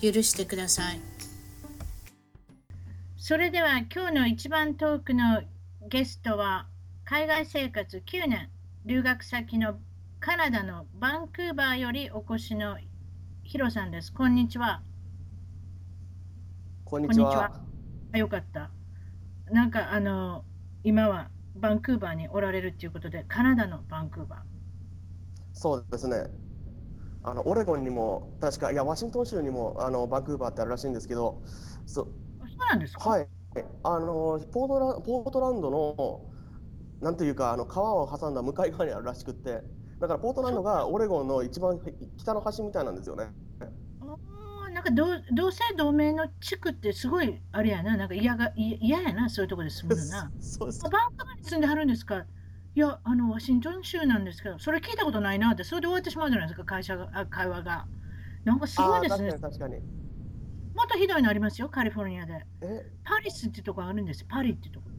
[0.00, 1.00] 許してください。
[3.16, 5.42] それでは今日の一番遠くの
[5.88, 6.66] ゲストは、
[7.04, 8.50] 海外生活9年、
[8.84, 9.78] 留学先の
[10.20, 12.76] カナダのバンクーバーよりお越しの
[13.42, 14.12] ヒロさんです。
[14.12, 14.82] こんにちは。
[16.84, 17.26] こんにちは。
[17.26, 17.60] こんにちは
[18.12, 18.70] あよかった。
[19.50, 20.44] なんかあの、
[20.82, 24.38] 今はバンクーバーにおられるということで、カナダのバンクーバー。
[25.52, 26.26] そうですね。
[27.24, 31.42] あのオレゴンにも確かいやワシントン州にもあのバンクーバーってあるらしいんですけど、
[31.86, 32.02] そ
[32.40, 33.08] あそうなんですか？
[33.10, 33.28] はい
[33.82, 36.20] あのポートラポートランドの
[37.00, 39.62] なんていうかあの川を挟んだ向かい側にあるらしくって、
[40.00, 41.80] だからポートランドがオレゴンの一番
[42.18, 43.30] 北の端みたいなんですよね。
[44.72, 50.32] なんか同同姓同名の地区ってすごいあれやな、なんか嫌がい嫌やな、そういうところで住むのな。
[50.42, 50.88] そうですあ。
[50.90, 52.26] バンクーバーに住んではるんですか？
[52.76, 57.88] いや、あの、ワシントン州なんですけど、それ聞いたことないなって、それで終わってしまうじゃないですか、会社が、あ会話が。
[58.44, 59.32] なんかすごいですね。
[59.32, 59.94] 確かに確かに。
[60.74, 62.46] もっとひどいのありますよ、カリフォルニアで。
[62.62, 64.90] え、パリスってとこあるんですよ、パリってとこ。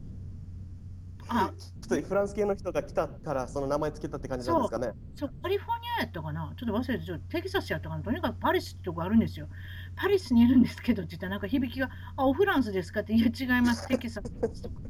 [1.27, 4.93] あ、ちょっとフランス系の人が来たからその名前つけたって感じなんですかね。
[5.15, 9.49] そう、カリフォルニアやったかなちょっと忘れて、ちょっとテキサスやったかなとにかくパリスってとこあるんですよ。
[9.95, 14.81] パリスにいるんですけどって言ったら、なんか響きが、あ、オフランスですかって、いや、違います、テキサスですとか、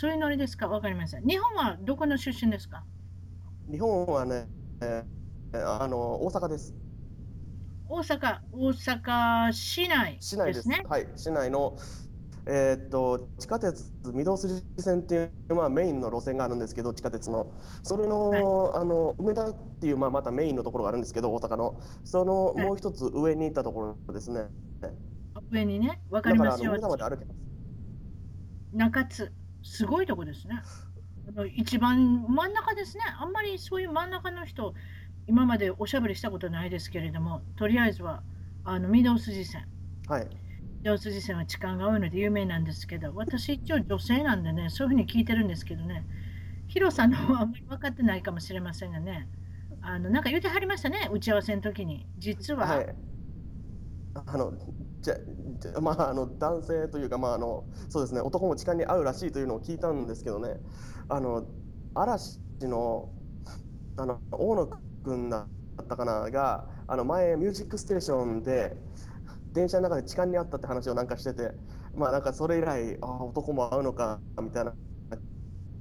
[0.00, 0.68] そういうノリですか？
[0.68, 1.26] わかりません。
[1.26, 2.84] 日本はどこの出身ですか？
[3.68, 4.46] 日本はね、
[4.80, 6.72] えーあの大阪です。
[7.88, 10.84] 大阪、大阪市内市内ですね。
[10.88, 11.76] はい、市内の、
[12.46, 17.50] えーっと地下鉄御堂筋線っていう、まあ、メインの路線があるんですけど、地下鉄の、
[17.82, 24.42] それの,、あの梅田っていう、まあ、またメインのところがあるんですけど、大阪の、そのはいもう一つ上に行ったところですね。
[25.50, 26.98] 上にね、わかだりますよから梅。
[26.98, 27.38] 田まで歩けます。
[28.74, 29.32] 中津、
[29.62, 30.62] すごいとこですね。
[31.28, 33.04] あの一番真ん中ですね。
[33.20, 34.74] あんまりそういう真ん中の人、
[35.26, 38.22] 今までおしゃべりしたことないですけれども、とりあえずは
[38.64, 39.66] あの御堂筋線。
[40.08, 40.28] はい、
[40.84, 46.06] 御堂筋線は痴漢が多いので有名なんですけど、私一応女性なんでね、そういうふうに聞いてるんですけどね、
[46.68, 49.28] ヒロさんの方はあんまり分かってないかもしれませんがね、
[49.82, 52.06] あのなんか言ってはりましたね、打ち合わせの時に。
[52.18, 52.94] 実は、はい。
[54.14, 54.52] あの
[55.58, 60.60] じゃ まあ、あの男性というか、まあ、あのそうですね男も痴漢に遭うらしいというのを聞いたんですけどね。
[61.08, 61.46] あの
[61.94, 63.10] 嵐の
[63.96, 64.68] あの大野
[65.04, 65.46] 君だ
[65.82, 68.76] ったかながあの前「ミュージックステーション」で
[69.52, 71.52] 電車の中で痴漢に遭ったって話をなんかしてて
[71.94, 74.74] まあなんかそれ以来ああ男も会うのかみたいな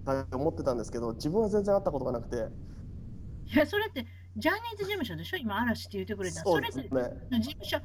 [0.06, 2.48] 感じで思ってたんですけど自分は全然会ったことがなくて。
[3.50, 4.06] いや、それって
[4.36, 6.42] ジャニーズ事務所でしょ、今、嵐って言ってくれた。
[6.42, 7.02] そうですれってね
[7.40, 7.80] 事務所、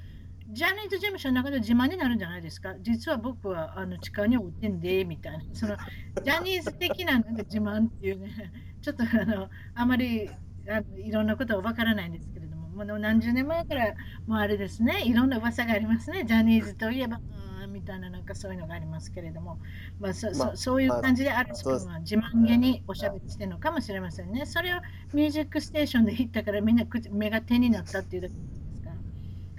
[0.50, 2.74] ジャニーズ事務所の中で自慢になるんじゃないですか？
[2.80, 5.44] 実は僕はあの痴漢に追ってんで、みたいな。
[5.52, 5.76] その
[6.24, 8.30] ジャニーズ的ななんか自慢っていうね、
[8.82, 10.28] ちょっとあのあまり
[10.68, 13.94] あのいろんなことはわからないんですけれども、もう何十年前から
[14.26, 16.24] もうあれですね、いろんな噂がありますね。
[16.24, 17.20] ジャニーズといえば、
[17.68, 19.58] みたいななんかそういうのがありますけれども、
[19.98, 24.44] まあそまあそそういう感じで嵐そうです君は自慢げにおしゃべりしてるのかもしれませんね。
[24.46, 24.80] それを
[25.14, 28.34] ミュージックステーションで言ったからみんな口目が手になったっていうだけ。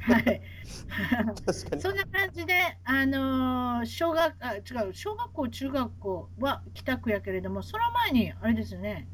[0.04, 0.42] はい。
[1.80, 2.54] そんな感じで、
[2.84, 4.60] あのー小学あ違
[4.90, 9.08] う小学校、中学校は北区やけれども、その前に、あれですね、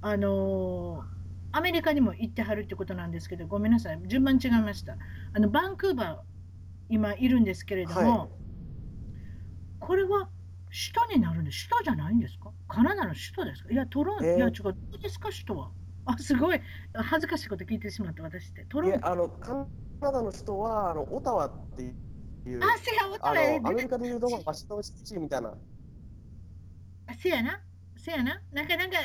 [0.00, 1.12] あのー
[1.54, 4.96] アメリカにも行ってはるってことなんですけど、ごめんなさい、順番違いました。
[5.34, 6.18] あのバンクーバー、
[6.88, 8.28] 今いるんですけれども、はい。
[9.80, 10.30] これは
[10.70, 12.50] 首都になるんで、首都じゃないんですか？
[12.68, 13.70] カナダの首都ですか？
[13.70, 14.36] いや、トロント、えー。
[14.36, 15.70] いや、違う、どこですか、首都は。
[16.04, 16.60] あ、すごい、
[16.94, 18.64] 恥ずかしいこと聞いてしまった、私って。
[18.68, 19.06] トロント。
[19.06, 19.66] あのカ
[20.00, 21.88] ナダの首都はあのオタワってい
[22.56, 25.54] うあ、せや、おあたらのアメリカでいうとワシントンシティみたいな
[27.06, 27.60] あせやな、
[27.96, 28.40] せやな。
[28.52, 28.96] なんか、なんか、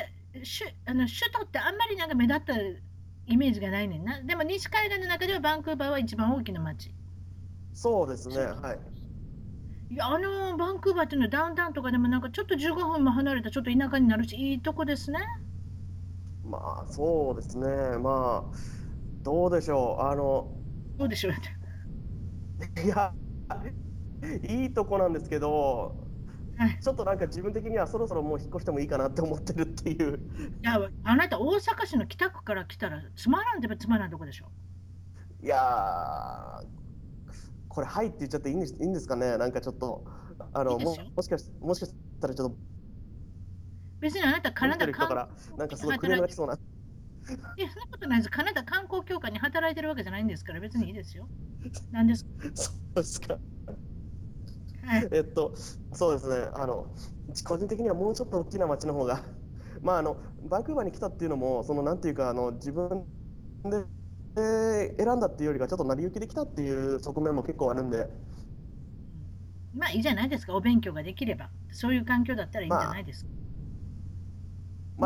[0.42, 2.54] しゅあの首都ってあんまりなんか目立った
[3.26, 4.20] イメージがないねんな。
[4.22, 6.94] でも西海岸の中ではバンクーバーは一番大きな街。
[7.74, 8.78] そうですねはい
[9.94, 15.20] いや、あのバンクーバーっていうのはダウンタウンとかでもなんかちょっと15分も離れたちょっと田舎になるし、いいとこですね。
[16.48, 17.66] まあそうですね。
[17.98, 18.56] まあ
[19.22, 20.02] どうでしょう。
[20.02, 20.50] あの
[20.96, 21.32] どうでしょう。
[22.84, 23.12] いや
[24.48, 26.08] いいとこなんですけど
[26.58, 26.78] はい。
[26.82, 30.18] ちょっとなんか自分的にはそろそろもう引っ越してもいいかなって思ってるっていう。
[30.60, 34.46] いや、あなた大阪市の北区から来たらつまらんでもつまらんとこでしょ。
[35.40, 36.66] いやー、
[37.68, 40.04] これ、はいって言っちゃっていいんですいいんですかね、なんかちょっと、
[40.52, 42.56] あのもしかしもしかしたらちょっと、
[44.00, 46.54] 別にあなたカナダ観なんかすごいクレームが来そうな。
[46.54, 48.30] いや、そんなことないです。
[48.30, 51.28] カナダ観光協会に働いてるわけじゃないんですから、別にいいですよ。
[51.90, 52.30] なんですか。
[52.54, 53.38] そうですか。
[54.84, 55.08] はい。
[55.12, 55.52] えっと、
[55.92, 56.86] そうですね、あの
[57.44, 59.22] 個人的にはもうちょっと大きな町の方が、
[59.82, 60.16] まあ、あの
[60.48, 63.04] バンクーバーに来たっていうのも、そのなんていうか、あの自分
[63.64, 63.84] で
[64.34, 68.08] で選んだっていうよりか、ちょっと成り行きで来たっていう側面も結構あるんで、
[69.74, 71.50] まあいいじゃないですか、お勉強ができれば。
[71.70, 73.30] そういう環境だったらいいんじゃないですか。
[73.30, 73.37] まあ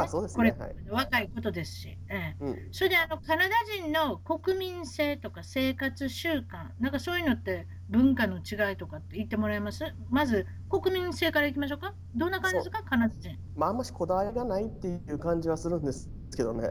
[0.09, 0.75] そうですこれね、はい。
[0.91, 1.99] 若いことですし。
[2.09, 9.85] ええうん、それであのカナダ人の国民性とか生活習慣、なんかそういうのって文化の違いとかって言ってもらえます？
[10.11, 11.95] まず国民性からいきましょうか？
[12.15, 13.37] どんな感じですか、カナダ人。
[13.55, 16.69] まあ、あんましこだわりがないっていう感じはするんですけどね。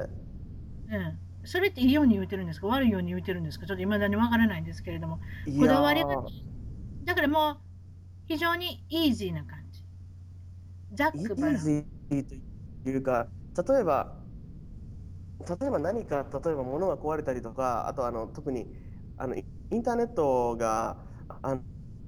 [0.89, 2.67] うん、それっていいように言うてるんですか？
[2.67, 3.67] 悪いように言うてるんですか？
[3.67, 5.19] ちょっと未だにわからないんですけれども。
[5.45, 6.09] いこだわりが
[7.03, 7.57] だからもう
[8.27, 9.83] 非常にイージーな感じ。
[10.94, 11.85] ざっイくばらん。
[12.85, 13.31] いうか、
[13.67, 14.21] 例えば、
[15.39, 18.67] 例えば何か、例えば物が壊れたりとか、あとあの特に
[19.17, 21.03] あのイインターネットが
[21.41, 21.63] あ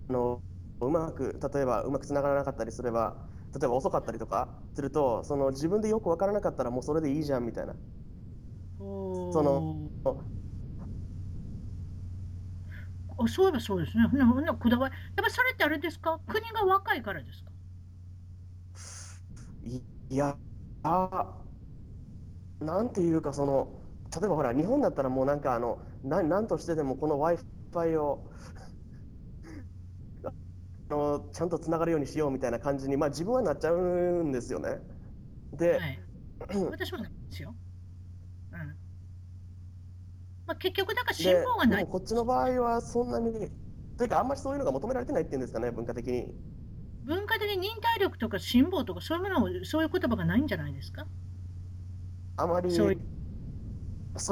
[0.09, 0.43] の
[0.81, 7.75] うまく、例えばうまくつながらなかったりすれば、例えば遅かったりとかすると、その自分でよくわからなかったらもうそれでいいじゃんみたいな。
[9.29, 9.65] その
[13.17, 14.07] あそういえばそうですね。
[14.07, 14.95] ほんなほんなこだわり。
[15.15, 16.19] やっぱそれってあれですか？
[16.27, 17.51] 国が若いからですか？
[19.61, 19.77] い
[20.09, 20.39] いや、
[20.83, 21.43] あ、
[22.59, 23.83] なんていうか、その、
[24.19, 28.29] 例えばほら、日本だったらもうなんかあの、ななんとしてでもこの Wi-Fi を
[30.89, 34.81] あのちゃんとつながるようにしようみたいな感じに、まあ、自分はなっちゃうんですよね。
[35.53, 35.99] で、はい。
[36.71, 37.55] 私もなんですよ。
[38.51, 38.77] うん。
[40.45, 41.91] まあ、結局、だから辛で抱がないでも。
[41.91, 43.51] こっちの場合はそんなに、
[43.97, 46.33] というか、あんまりそういうのが求められてないっていうんですかね、文化的に。
[47.05, 51.05] 文化的に忍耐力とか辛抱とかそういうものをそういう言葉がないんじゃないですか？
[52.37, 52.97] あまり、そうい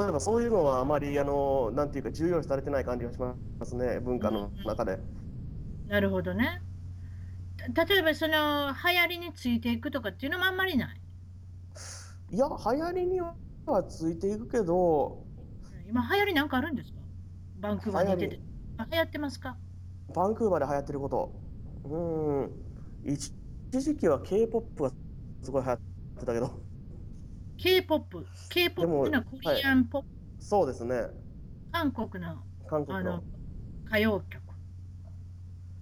[0.08, 4.98] えばそういうのはあまり、あの、なんていうか、重要視されてない感じがしますね、文化の中で。
[5.86, 6.62] なるほどね。
[7.74, 11.00] た例えばその流行りについていくとかっていうのもあんまりない？
[12.34, 13.34] いや、流行りには
[13.84, 15.24] ついていくけど、
[15.86, 16.98] 今流行りなんかあるんですか？
[17.60, 18.40] バンクーバーにいて
[18.90, 19.56] 流行ってますか？
[20.14, 21.41] バンクーバーで流行ってること。
[21.84, 22.50] うーん、
[23.04, 23.32] 一
[23.70, 24.90] 時期は K-POP が
[25.42, 25.80] すごい流行っ
[26.20, 26.62] てたけど、
[27.58, 28.26] K-POP。
[28.50, 30.08] K-POP ってのはコリアンポップ、
[30.40, 31.06] そうですね、
[31.72, 33.24] 韓国の韓国のあの、
[33.86, 34.42] 歌謡曲。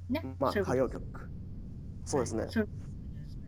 [0.08, 1.30] ね、まあ、歌謡曲。
[2.04, 2.46] そうですね、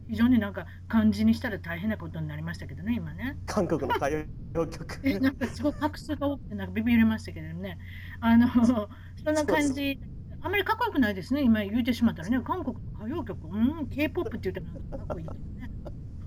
[0.09, 3.37] 非常になんか漢字にしたら大変なことになりましたけどね、今ね。
[3.47, 5.01] 韓国の歌謡曲。
[5.09, 7.79] えなんかすごい画数が多くてなんかビビりましたけどね。
[8.21, 9.99] あの、そんな感じ。
[10.45, 12.41] あんまりかっこよくないですね、今言うてしまったらね。
[12.45, 15.71] 韓国の歌謡曲、うん、K-POP って言ってもかかっこいいけどね。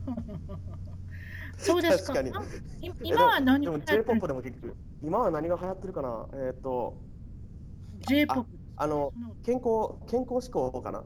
[1.58, 2.14] そうですか。
[2.14, 2.44] 確かあ
[2.86, 3.68] い今は何で
[5.02, 6.28] 今は何が流行ってるかな？
[6.34, 6.98] えっ、と、
[8.08, 8.46] J-POP。
[8.78, 9.14] あの、
[9.44, 11.04] 健康、健康志向かな？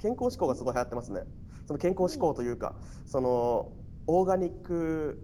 [0.00, 1.22] 健康志向がすごい流行ってますね。
[1.66, 2.76] その健康志向というか、
[3.06, 3.72] その、
[4.06, 5.20] オーガニック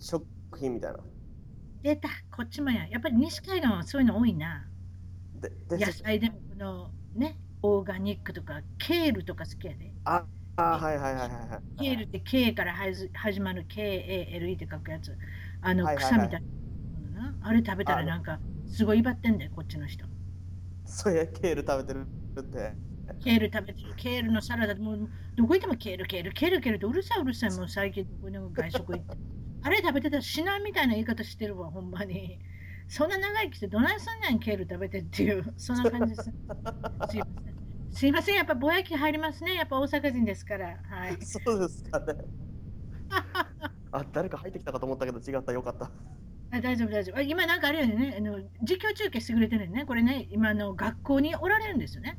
[0.00, 0.24] 食
[0.58, 0.98] 品みたいな。
[1.82, 2.86] 出た、こっちもや。
[2.88, 4.66] やっぱり西海岸はそういうの多いな。
[5.42, 9.92] でで野菜でもこのね、オーガニックとか、ケールとか好きやで。
[10.04, 10.24] あ
[10.56, 11.82] あ、はいはいはいはいはい。
[11.82, 15.16] ケールって K から始まる KALE って書くやつ。
[15.60, 16.42] あの草みたい
[17.14, 17.34] な。
[17.42, 20.06] あれ食べたらなんかすごい威張ってんだよ、こっちの人。
[20.84, 22.06] そうや、ケール食べてる
[22.40, 22.74] って。
[23.22, 29.16] ケール食べてる、ケールのサラダ、もうどこ行ってもケール、ケール、ケール、ケールってうるさいうるさい、もう最近どこにも外食行って。
[29.64, 32.40] あれ食べてたら死なんみたいな言い方してるわ、ほんまに。
[32.88, 36.30] そんな長生きしてどないすんねん、ケール食べてっていう、 そんな感じです。
[37.10, 37.52] すいません。
[37.92, 40.78] すいません、やっぱぼやき入りますね、やっぱ大阪人ですから。
[40.88, 41.18] はい。
[41.24, 42.14] そうですかね。
[43.92, 45.90] あ、誰か入ってきたかと思ったけど違った、よかった。
[46.50, 47.16] あ大丈夫、大丈夫。
[47.16, 49.86] あ今なんかあれよね、あの実況中継してくれてるね。
[49.86, 52.18] これね、今あの学校におられるんですよね。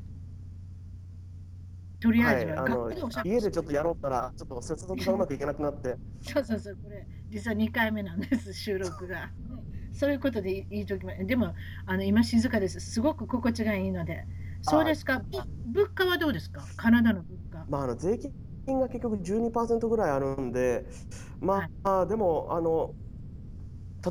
[1.99, 9.31] とりあはい、えずは、あの学校でおしゃべり家でちょっとやろうったら、ちょっと接続がうまくいかなくなって、そうそうそう、これ、実は2回目なんです、収録が。
[9.91, 11.25] そういうことで言いときます。
[11.25, 12.79] でも、あの今、静かです。
[12.79, 14.27] すごく心地がいいので。
[14.61, 15.19] そうですか？
[15.19, 16.63] ぶ物価はどうですか？
[16.77, 17.65] カナダの物価。
[17.67, 18.19] まあ、あの税
[18.65, 20.85] 金が結局12%ぐらいあるんで、
[21.41, 22.93] まあ、はいまあでもあの、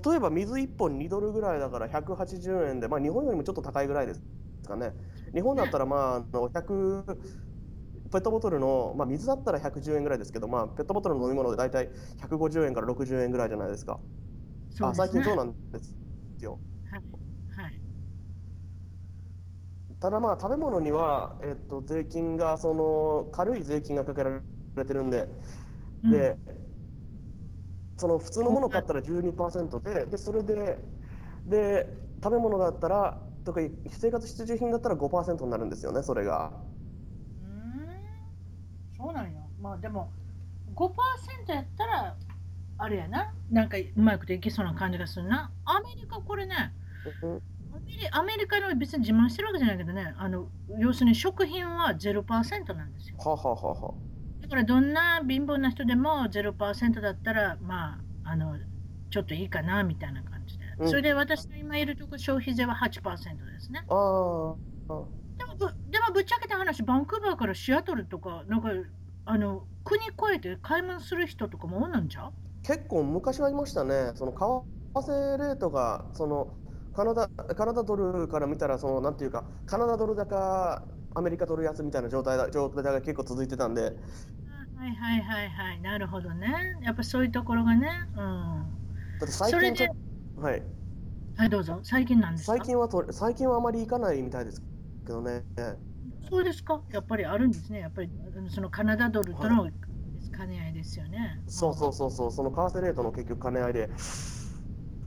[0.05, 4.23] 例えば水1本2ドルぐらいだから180円で、まあ、日本よりもちょっと高いぐらいです
[4.67, 4.93] かね。
[5.35, 7.05] 日本だったら、まあ、あの100
[8.13, 14.01] ペットボトルの、まあ、水だったら110円ぐらいですけど、まあ、ペットボトルの飲み物で大体150円から60円ぐらいじゃないですか。
[14.71, 15.97] すねあ最近そうなんです
[16.41, 16.61] よ。
[20.01, 24.43] ただまあ食べ物には、えっと、税金がその軽い税金がかけら
[24.77, 25.29] れてるんで、
[26.09, 26.37] で、
[27.99, 30.79] その普通のものを買ったら12%で、でそれで
[31.47, 31.87] で
[32.23, 36.72] 食べ物だったら、特に生活必需品だったら5%になるんですよね、それが。
[39.03, 39.41] うんそうなんや。
[39.61, 40.11] まあでも
[40.75, 42.17] 5%やったら
[42.79, 43.33] あれやな。
[43.51, 45.51] なんかうまくできそうな感じがするな。
[45.65, 46.73] アメリカこれね。
[47.23, 47.43] うん
[47.75, 50.47] アメリアメリカの別に自慢してるわけじゃないけどね、あの
[50.79, 53.17] 要するに食品は0%なんですよ。
[53.19, 53.95] はあはあはあは
[54.43, 58.59] だからどんな貧乏な人でも0%だったら、まあ、あの
[59.11, 60.65] ちょっといいかなみたいな感じで。
[60.81, 63.85] うんそれで私の今いるとこ消費税は8%ですね。
[63.89, 63.95] あ。
[63.95, 65.05] あ
[66.03, 66.07] あ。
[66.07, 68.71] でもぶっちゃけた話、バンクーバーからシアトルとか、なんか
[69.25, 72.27] あの国越えて買い物する人とかもおんなんちゃ？
[72.27, 72.33] う
[72.63, 74.39] 結構昔はいましたね、その為
[74.95, 76.55] 替レートがその
[76.95, 80.83] カナダカナダドルから見たらそのなんていうかカナダドル高
[81.15, 86.77] アメリカドル安みたいな状態だ状態が結構続いてたんで、はいはいはいはい、なるほどね。
[86.83, 87.89] やっぱそういうところがね。
[88.17, 88.65] うん。
[89.21, 89.93] だって最それで近ちょ
[90.41, 90.63] っはい
[91.37, 91.81] はい、どうぞ。
[91.83, 92.53] 最近なんですか？
[92.53, 94.63] 最近はと最近はあまり行かないみたいです
[95.07, 95.45] けどね。
[96.33, 97.81] そうですかやっぱりあるんですね。
[97.81, 98.11] やっぱり
[98.49, 99.71] そのカナダドルとの
[100.35, 101.43] 兼ね合いですよね。
[101.47, 103.91] そうそうそうそうその為替レートの結局兼ね合いで、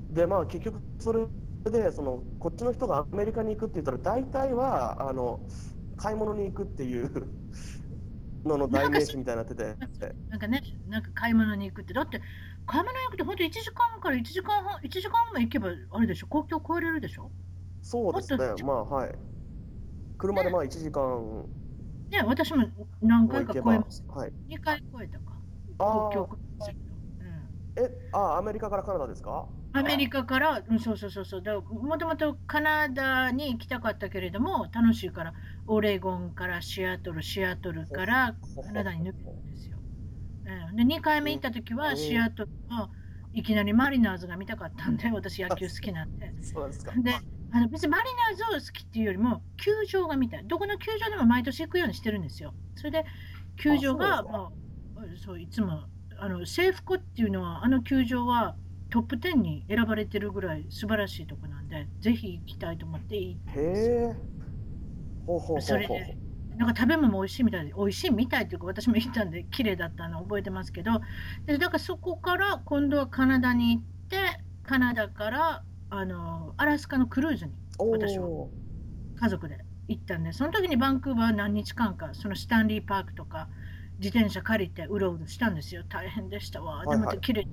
[0.10, 1.28] でまあ結局それ
[1.72, 5.48] でそのこっちの人がアメリカに行くって言ったら大体はあの
[5.96, 7.12] 買い物に行くっていう
[8.46, 9.78] のの代名詞みたいになってて。
[10.30, 12.22] なんかね、なんか買い物に行くって、だって
[12.66, 17.32] 買い物に行くって本当1時間から1時間半、1時間半も行けばあれでしょ、国境越えれるでしょ
[17.82, 19.16] そうですねまあはい。
[20.18, 21.46] 車でまあ1時間
[22.12, 22.68] ね、私も
[23.02, 24.04] 何回か超えます。
[24.08, 24.34] はい。
[24.48, 25.26] 2回超えたか。
[25.80, 26.86] あ国境越えましたけど。
[26.86, 26.96] うん
[27.78, 29.48] え、あ、アメリカからカナダですか？
[29.74, 35.34] アメリカから、うん、そうそうそうそう、だからもともとカナダに行きたかったけれども、楽しいから、
[35.68, 39.78] オレゴンからシアトル、シアトルからカナダに抜けるんですよ。
[40.70, 42.90] うん、で、2回目行った時は、うんシアトルの
[43.34, 46.34] いきなりマリナーズが見たかったんで、私野球好きなんで。
[46.42, 46.94] そうですか。
[46.96, 47.12] で、
[47.52, 50.44] あの別にマリナーズを好きっていうよりも、球場が見たい。
[50.46, 52.54] どこの球場でも毎年行くようにしてるんですよ。
[52.76, 53.06] それで、
[53.58, 54.52] 球場が、ま
[54.98, 55.86] あ、そういつも、
[56.18, 58.56] あのセーフコっていうのは、あの球場は
[58.90, 63.62] トップ10に選ばれてるぐらい素晴らしいとこなんで、ぜひ行きたいと思って行っへ
[64.12, 64.16] え。
[65.26, 65.62] ほうほうほうほう。
[65.62, 66.18] それで
[66.58, 71.02] なんか食べ物も美味しいみたいで、美味しいみたいっていうか、私も行ったんで、綺麗だったの覚えてますけど、
[71.46, 74.18] でだからそこから今度はカナダに行って、
[74.64, 75.64] カナダから
[75.98, 78.50] あのアラスカのクルーズにお私はお
[79.20, 83.50] 家族で行ったんで、その時にバンクーバー何日間か、そのスタンリーパークとか、
[84.00, 85.84] 自転車借りてうろうろしたんですよ。
[85.88, 86.84] 大変でしたわ。
[86.84, 87.48] いはいでも綺麗、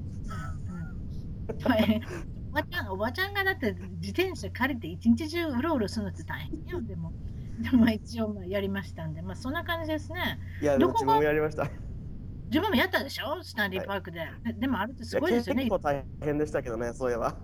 [1.65, 2.03] 大変。
[2.51, 7.13] おばちゃん、おばちゃんがだって自転車借りて一日中うろうろするのって大変よ、でも。
[7.61, 10.41] でもまあ一応まあやりましたんで、まあそんな感じですね。
[10.61, 11.65] いや、でどこがも自分もやりました。
[11.65, 11.71] い
[12.47, 13.43] 自分もやったでしょ？
[13.43, 14.27] スタンリーパークで。
[14.45, 15.71] ででもあれってすやごいですよね結。
[15.71, 17.37] 構大変でしたけどね、そういえば。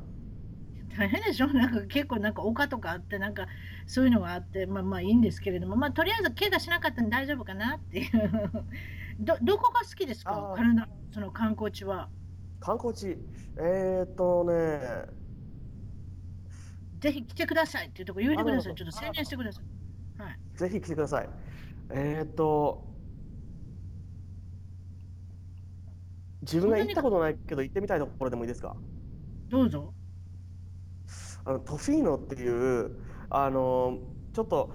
[0.98, 1.46] 大変でしょ？
[1.52, 3.46] なんか結構なんか丘とかあってなんか
[3.86, 8.10] そういうのがあってまあまあいいんですけれどもまあとりあえず怪我しなかったんで大丈夫かなっていう。
[9.20, 10.54] どどこが好きですか？
[10.56, 12.08] カナダその観光地は。
[12.60, 13.16] 観光地、
[13.56, 14.80] えーっとね、
[16.98, 18.74] ぜひ来てくださいっていうところ言ってください。
[18.74, 19.60] ちょっと宣伝してくださ
[20.18, 20.22] い。
[20.22, 20.38] はい。
[20.54, 21.28] ぜひ来てください。
[21.90, 22.84] えーっと、
[26.42, 28.76] 自分が行ったことないけど行ってみたいところでもいいですか？
[29.48, 29.94] どうぞ
[31.48, 32.90] あのトフィーノっていう
[33.30, 34.00] あの
[34.34, 34.70] ちょっと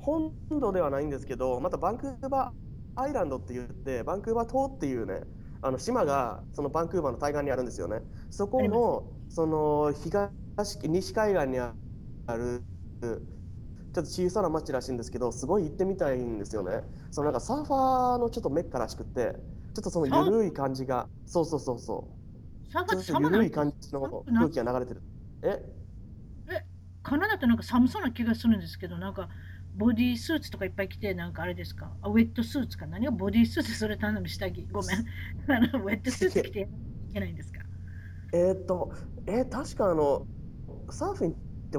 [0.00, 5.20] 本土ではないんですけどまたバンクーバーアイランドって言ってバンクーバー島っていうね
[5.62, 8.00] あの島がそのバンクーバーの対岸にあるんですよね。
[8.30, 11.72] そこのその東西海岸にあ
[12.36, 12.64] る
[13.00, 13.18] ちょっ
[13.94, 16.82] と小さな町らしいんですけどすごい行ってみたいんですよね。
[17.12, 19.36] そのなんかサーファーのちょっとメッカらしくって
[19.74, 22.08] ちょっとその緩い感じがそうそうそうそ
[22.68, 22.72] う。
[22.72, 25.02] ちょっと緩い感じの空気が流れてる。
[25.42, 25.75] え？
[27.06, 29.28] カナダってなんか寒そうな気がするんですけどなんか
[29.76, 31.92] ボディースーツとかいっぱい着てなんかあれですか？
[32.02, 32.86] あウェットスーツか？
[32.86, 34.66] 何がボディースーツそれ頼む下着。
[34.72, 35.04] ごめん。
[35.46, 36.68] あのウェットスーツ着て
[37.10, 37.60] いけないんですか？
[38.32, 38.92] えーっと、
[39.26, 40.26] えー確かあの、
[40.90, 41.34] サーフィンっ
[41.70, 41.78] て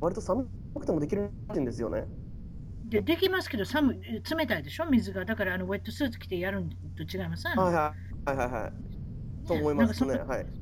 [0.00, 0.46] 割と寒
[0.78, 2.04] くてもできるんですよね。
[2.84, 4.86] でできますけど寒い冷たいでしょ？
[4.86, 5.24] 水が。
[5.24, 7.48] だからあのウェットスーツ着てやるんと違います？
[7.48, 7.94] はいは
[8.26, 8.30] い。
[8.30, 8.72] はいはいはい。
[9.46, 10.14] と思いますね。
[10.14, 10.59] はい。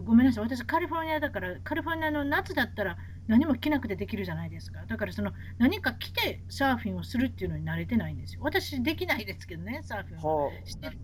[0.00, 0.44] ごめんなさい。
[0.44, 2.96] 私カリフォルニアだからカリフォルニアの夏だったら
[3.26, 4.84] 何も着なくてできるじゃないですか。
[4.86, 8.40] だからその何か着てサーフィンをするっていうのに慣れてないんですよ。
[8.42, 10.46] 私できないですけどねサーフィンは。
[10.46, 10.50] は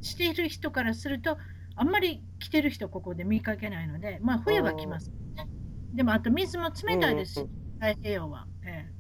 [0.00, 1.38] している人からすると
[1.76, 5.47] あんまり着てる人ここで見かけないのでまあ冬は着ますね。
[5.95, 7.49] でもあと水も冷たいですしうん
[7.80, 8.92] 太平洋は、ええ。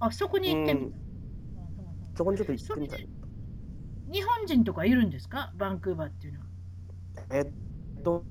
[0.00, 0.86] あそこに行ってみた。
[0.86, 0.94] うん。
[2.14, 3.08] そこにちょっと行ってみたい。
[4.12, 5.50] 日本人とかいるんですか？
[5.56, 6.46] バンクーバーっていうのは。
[7.30, 8.22] えっと、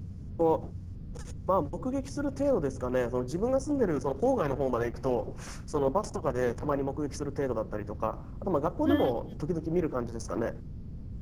[1.47, 10.53] まあ、目撃する程度ですかね、その自分が住んでるその郊外の方まで行くと、そのバスとかでたまに目撃する程度だったりとか、あとまあ学校でも時々見る感じですかね。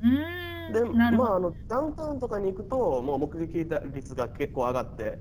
[0.02, 0.74] うーん。
[0.74, 0.82] で。
[1.16, 5.20] まあ、あのダウンタウンとかに行くと、もう目撃率が結構上がって、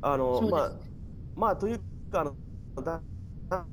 [0.00, 1.78] あのそうですまあ、まあ、という
[2.10, 2.36] か、あの
[2.82, 3.02] だ
[3.50, 3.66] あ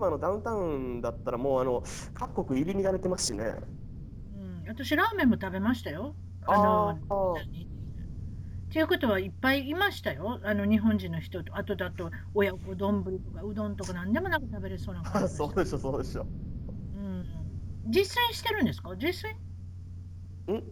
[0.00, 1.82] あのダウンタウンだったら、もうあの
[2.14, 3.56] 各国入り乱れてますしね。
[4.34, 6.16] うん、私、ラーメンも食べましたよ。
[6.46, 7.46] ああの、あ
[8.72, 10.40] っていうことはいっぱいいましたよ。
[10.42, 16.24] あの日本人の人と、あとだと親子丼とかうどんとか何でもなく食べれそうな感じ そうでしょ、そうでしょ。
[16.96, 17.26] うん、
[17.90, 18.96] 実践してるんですか？
[18.96, 19.28] 実
[20.48, 20.54] 践？
[20.54, 20.62] ん。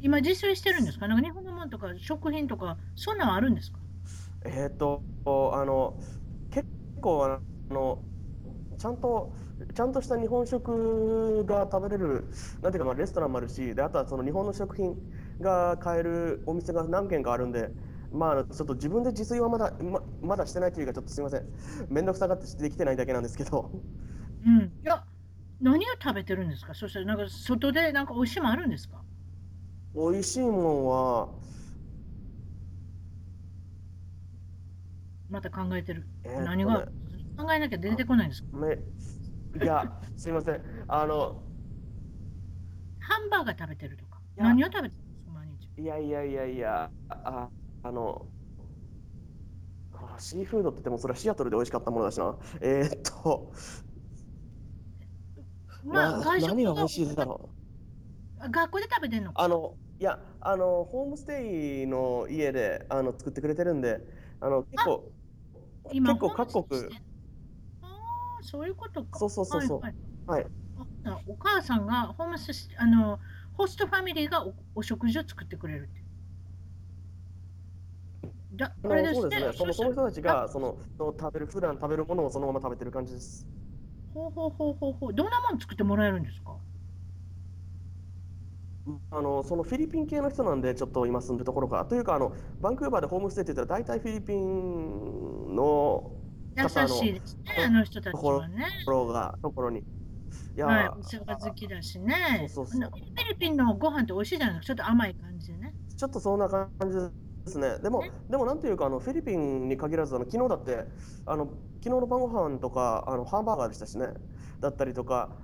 [0.00, 1.08] 今実践してるんですか？
[1.08, 3.80] なんか日本のものとか食品とかそんなんあるんですか？
[4.44, 5.98] えっと、あの、
[6.52, 6.68] 結
[7.02, 7.40] 構、あ
[7.74, 8.04] の、
[8.78, 9.34] ちゃんと、
[9.74, 12.28] ちゃんとした日本食が食べれる、
[12.62, 14.94] なんていうか、まあ、レストランもあるし、で、あとはその日本の食品
[15.40, 17.70] が買えるお店が何軒かあるんで、
[18.12, 21.44] まあ、ちょっと自分で自炊はまだ、ま、まだしてないというか、ちょっとすみません。
[21.90, 23.70] めんどくさがってできてないだけなんですけど。
[24.44, 24.62] うん。
[24.64, 25.04] いや、
[25.60, 26.74] 何を食べてるんですか？
[26.74, 29.02] そしたらなんか外でなんか美味しいもんあるんですか？
[29.94, 31.28] 美味しいもんは、
[35.28, 36.06] また考えてる。
[36.24, 36.86] えー何が？
[37.36, 38.48] 考えなきゃ出てこないんですか？
[38.56, 40.60] め、いや、すみません。
[40.88, 41.42] あの、
[42.98, 44.20] ハンバーガー食べてるとか。
[44.36, 45.05] 何を食べてる？
[45.78, 47.50] いやいやいやいや、あ、
[47.82, 48.26] あの、
[49.92, 52.36] あシーフードって言ってもそれはシアトルで美味しかったものだしな。
[52.60, 53.52] えーっと、
[55.84, 57.50] まあ、な外食何が美味しいだろ
[58.44, 58.50] う？
[58.50, 59.32] 学校で食べてんの？
[59.32, 64.00] かあの、いや、あの、ホームステイの家であの作ってくれてるんで、
[64.40, 65.12] あの、結構、
[65.92, 66.82] 今結構各国
[67.82, 69.18] ああ、そういうことか。
[69.18, 69.94] そうそうそうそうはい
[70.26, 70.46] はい。
[71.04, 73.20] あお母さんがホームステイあの
[73.56, 76.04] ホストファミリーがおお食事を作ってくれるって。
[78.56, 83.46] だああれですねのその人たちあがその食べる普段食べるものをそのまま食べてる感じです。
[84.14, 85.14] ほうほうほうほうほう。
[85.14, 86.56] どんなもの作ってもらえるんですか？
[89.10, 96.12] あのそのフィリピン系の人なんでちょっと今住んでるところからというかあのバンクーバーでホームステイって言ったら大体フィリピンの
[96.56, 98.64] 優方のしいですね、あの人たちはね。
[98.84, 99.82] ところがところに。
[100.56, 102.14] いやはい、ーお世話好きだしね。
[102.48, 104.74] そうそうそうフィリピンのご飯って美味しいじゃないですか。
[104.74, 105.74] ちょっと甘い感じでね。
[105.96, 107.10] ちょっとそんな感じで
[107.46, 107.78] すね。
[107.82, 110.86] でもねでもなんていうかあのフィリピンに限らずあの昨日だって
[111.26, 114.08] あの昨日の晩ご飯とかあのハンバーガーでしたしね。
[114.60, 115.36] だったりとか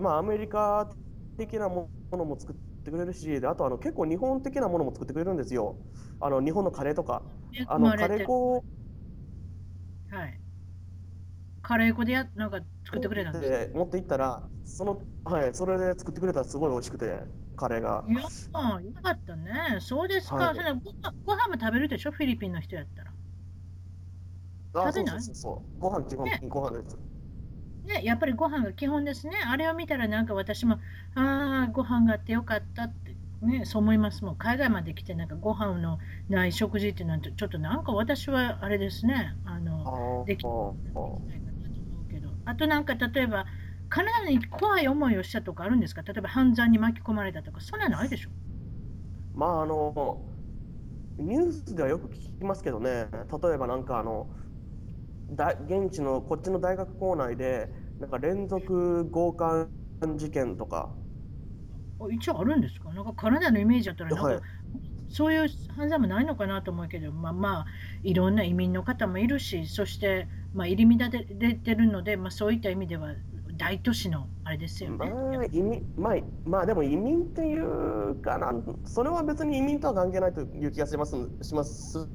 [0.00, 0.90] まあアメリカ
[1.38, 5.76] 的なものも作ってくれるしであとあの結構日本的なものも作ってくれるんですよ。
[6.20, 7.22] あの日本のカレーとか
[7.66, 8.64] あのカレー粉
[10.10, 10.43] はい。
[11.64, 17.22] カレー粉でやなんか作ってくれたんですで持って行ったらそのはいそれで作ってくれたらすごい美味しくて
[17.56, 18.04] カレーが。
[18.06, 18.20] いや、
[18.52, 19.80] あよかったね。
[19.80, 20.44] そうですか。
[20.46, 23.12] はいそれご飯ご飯も食べるでしょ、フィリピンの人やったら。
[24.74, 25.20] あ食べない？
[25.22, 26.98] そうそうご飯基本ねご飯です。
[27.84, 29.36] ね、やっぱりご飯が基本ですね。
[29.46, 30.80] あれを見たらなんか私も、
[31.14, 34.36] ああ、ご飯があってよかったって、ね、そう思いますもん。
[34.36, 35.98] 海外まで来てなんかご飯の
[36.28, 39.36] ない食事っていうのはちょっとなんか私はあれですね。
[39.44, 41.43] ああの、ーできない。
[42.46, 43.46] あとなんか例えば、
[43.88, 46.02] カナダに怖い思いをしたとかあるんですか？
[46.02, 48.30] 例えば犯罪に巻き込まれたとか、そんなのないでしょ？
[49.34, 50.22] まああの
[51.18, 54.28] ニュースではよく聞きますけどね、例えばなんかあの
[55.30, 57.68] だ現地のこっちの大学校内で
[58.00, 59.68] なんか連続強姦
[60.16, 60.90] 事件とか、
[62.00, 62.92] あ一応あるんですか？
[62.92, 64.40] なんかカナダのイメージだったらなんか、はい
[65.14, 67.66] そういう犯罪もないのかなと思うけど、まあまあ、
[68.02, 73.14] いろんな移民の方もいるし、そして、まあ、入り乱れてるので、まあ、そういった意味では
[73.56, 75.12] 大都市のあれですよまね。
[75.12, 78.52] あ移民まあ、まあでも移民っていうかな、
[78.84, 82.08] それは別に移民とは関係ないという気がしますしますす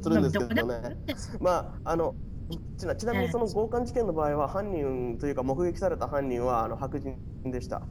[0.00, 0.96] するんですけどね。
[1.40, 2.14] まああの
[2.78, 7.18] ちなちなみにその強姦事件の場合は犯人というか目撃された犯人はあの白人
[7.50, 7.82] でした。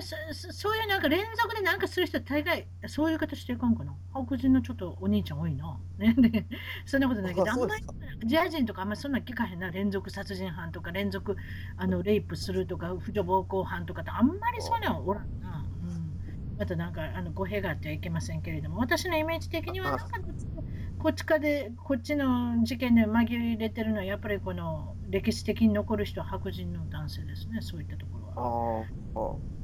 [0.00, 3.94] そういうなんか連続でなんかする人は大概そういう方していかんかな。
[4.12, 5.78] 白人のちょっとお兄ちゃん多いな。
[5.98, 6.46] ね、で
[6.86, 7.84] そんなことないけど、あんまり
[8.24, 9.70] ジア人とかあんまりそんな聞かへんな。
[9.70, 11.36] 連続殺人犯とか連続
[11.76, 15.64] あのレイプするとか、婦女暴行犯とかってあんまりそういうのはおらんな。
[15.82, 20.06] うん、またなんかあの語弊があってはいけませんけれども、私のイメージ的にはなんか
[21.02, 28.84] こっちかで、こっちの事件で紛れてるのはやっぱりこの歴史的に残る人は白人の男性ですね、そういったところは。
[29.16, 29.61] ああ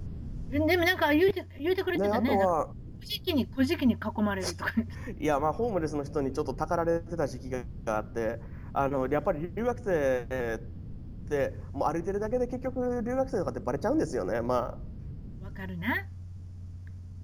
[0.50, 2.30] でもなんか言うて言うてくれてね、あとたね。
[2.30, 4.72] なんかは古事記に古事記に囲まれるとか。
[5.18, 7.62] いや、まあ、ホームレスの人にちょっとたかられてた時期が
[7.96, 8.40] あって、
[8.72, 10.60] あのやっぱり留学生
[11.26, 14.40] ってもう歩いてるだけで結局留学生とかってバレちゃうんですよね。
[14.40, 14.78] ま
[15.42, 15.44] あ。
[15.44, 16.06] わかるな。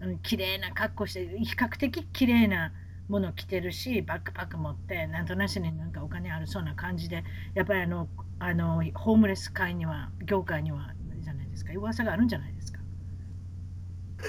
[0.01, 2.73] うん、綺麗な格好して比較的綺麗な
[3.09, 7.23] もの着てるしバックパック持ってなんとなしになんかお金あるそうな感じで
[7.55, 8.09] やっぱりあの
[8.39, 12.54] あのホームレス界には業界にはじゃないですか噂があるんじゃない？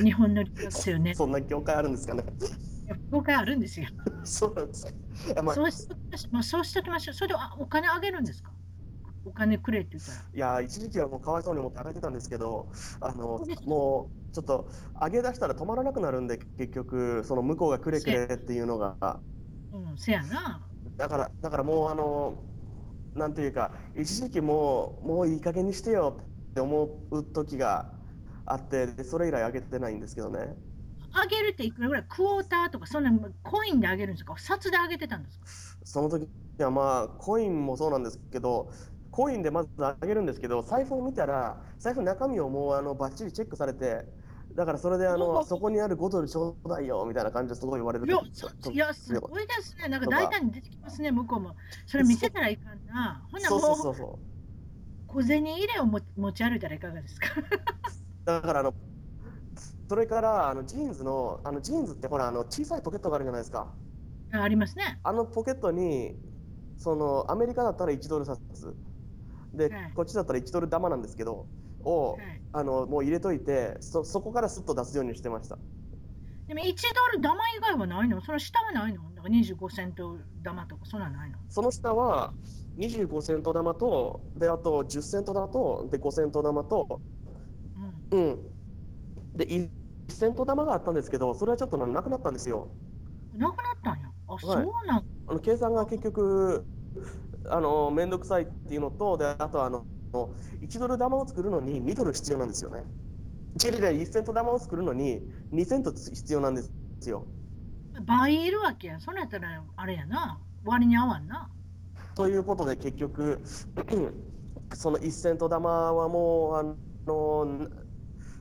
[0.04, 1.14] 日本の留学生ね。
[1.16, 2.24] そんな業界あるんですかね。
[3.12, 3.88] 業界あるんですよ。
[4.24, 4.86] そうなんです
[5.34, 7.14] か、まあ、そうしときましょう、まあ、そうしときましょう。
[7.16, 8.52] それであお金あげるんですか？
[9.26, 10.18] お金くれって言ったら。
[10.34, 12.68] いや、一時期はもうかわいそうに思ってあげてたんですけど、
[13.02, 14.68] あのもうちょっと
[15.02, 19.20] 上げ出したら止まらなくなるんで、結局、その向こうがくれくれっていうのが。
[19.74, 20.62] うん、せやな。
[20.96, 22.44] だから、だからもう、あの、
[23.16, 26.20] なんていうか、一時期もう、もういい加減にしてよ
[26.52, 27.92] って思う時が
[28.46, 30.56] あって、それ以来上げてないんですけどね。
[31.14, 33.12] 上げるっていくらぐらいクォーターとか、そんな
[33.44, 34.36] コインで上げるんですか？
[34.38, 35.46] 札で上げてたんですか？
[35.84, 36.28] その時
[36.60, 38.70] はまあ、コインもそうなんですけど、
[39.12, 44.06] コインでまずあげるんですけど、財布を見たら、財布中身をもうあのバッチリチェックされて、
[44.56, 49.88] だからそれであのそこにある5ドルちょうだいよみたいな感じですごい言われるいや、いやすごいですね。
[49.88, 51.56] なんか大胆に出てきますね、向こうも。
[51.86, 53.26] それ見せたらいかんな。
[53.32, 53.62] ほなもう
[55.08, 56.02] 小銭入れを持
[56.34, 57.28] ち歩いたらいかがですか？
[58.26, 58.74] だからあの、
[59.88, 63.72] それからあのジーンズの、あのジーンズってほらあの小さいポケットがあるじゃないですか。
[64.34, 65.00] あありますね。
[65.04, 66.16] あのポケットに、
[66.78, 68.40] そのアメリカだったら1ドル札。
[69.54, 71.46] で、はい、こっちだったら1ドル玉なんですけど、
[71.84, 75.58] を、はい、あのもう入れといてそ、そこからすっと出すようにしてました。
[76.48, 78.22] でも1ドル玉以外はないの？
[78.22, 79.04] その下はないの？
[79.16, 81.38] だから25セント玉とかそんなないの？
[81.50, 82.34] その下は
[82.78, 87.02] 25セント玉と、で、あと10セント玉と、で、5セント玉と、
[88.12, 88.20] うん。
[88.20, 89.70] うん、で、1
[90.10, 92.70] セント玉があったんですけど、それはちょっとなくなったんですよ。
[93.36, 94.10] なくなったんや。
[94.28, 96.65] あ、はい、そうなんあの計算が結局、
[97.50, 99.86] あの面倒くさいっていうのとであとあの
[100.62, 102.84] 1ドル玉を作るのに2ドル必要なんですよね。
[103.58, 105.22] チリで1セント玉を作るのに
[105.54, 106.63] 2セント必要なんで
[107.00, 107.26] すよ。
[108.06, 109.00] 倍いるわけや。
[109.00, 110.39] それやったらあれやな。
[110.63, 111.50] 割に合わんな。
[112.15, 113.41] ということで結局
[114.74, 116.63] その1セント玉はもうあ
[117.06, 117.68] の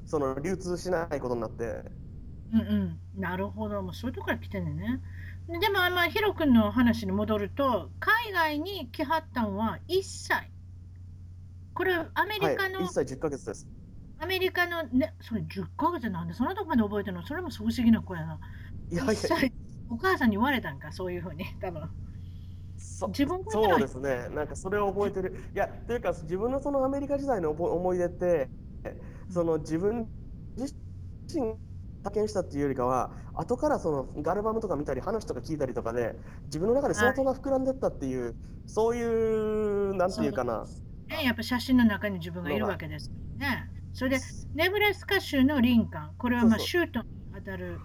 [0.04, 1.84] その流通しないことになって。
[2.52, 2.62] うんう
[3.16, 3.20] ん。
[3.20, 3.82] なるほど。
[3.82, 5.00] もうそういうとこから来てんね。
[5.48, 10.50] でも、まあ、ヒロ君の話に戻ると、海外に来はったんは1歳。
[11.74, 13.68] これ、アメリカの、はい、1歳10ヶ月です。
[14.20, 18.38] アメリカの、ね、それ10ヶ月なんで、そのとこまで覚えてるの、それも不思議な子やな。
[18.90, 19.12] いやいや
[19.90, 21.82] お母さんに言われたんか、そういうふうに、多分
[22.76, 25.36] そ自分そうですね、なんかそれを覚えてる。
[25.54, 28.48] いや、というか、自分のそのアメリカ時代の思い出って、
[29.34, 30.06] その自分
[30.56, 30.72] 自
[31.28, 31.40] 身
[32.04, 38.34] 派遣したっていうよりかは後からそのガルバムとか見たり話とか聞いたりとかで自分の中で相当が膨らんでったっていう、はい、
[38.66, 40.64] そういうなんていうかな。
[41.08, 43.68] ね、やっぱ写真の中に自分がいるわけですね。
[43.92, 44.18] それで
[44.54, 46.10] ネブラスカ州のリンカン。
[46.16, 47.80] これはまあ州都に当たる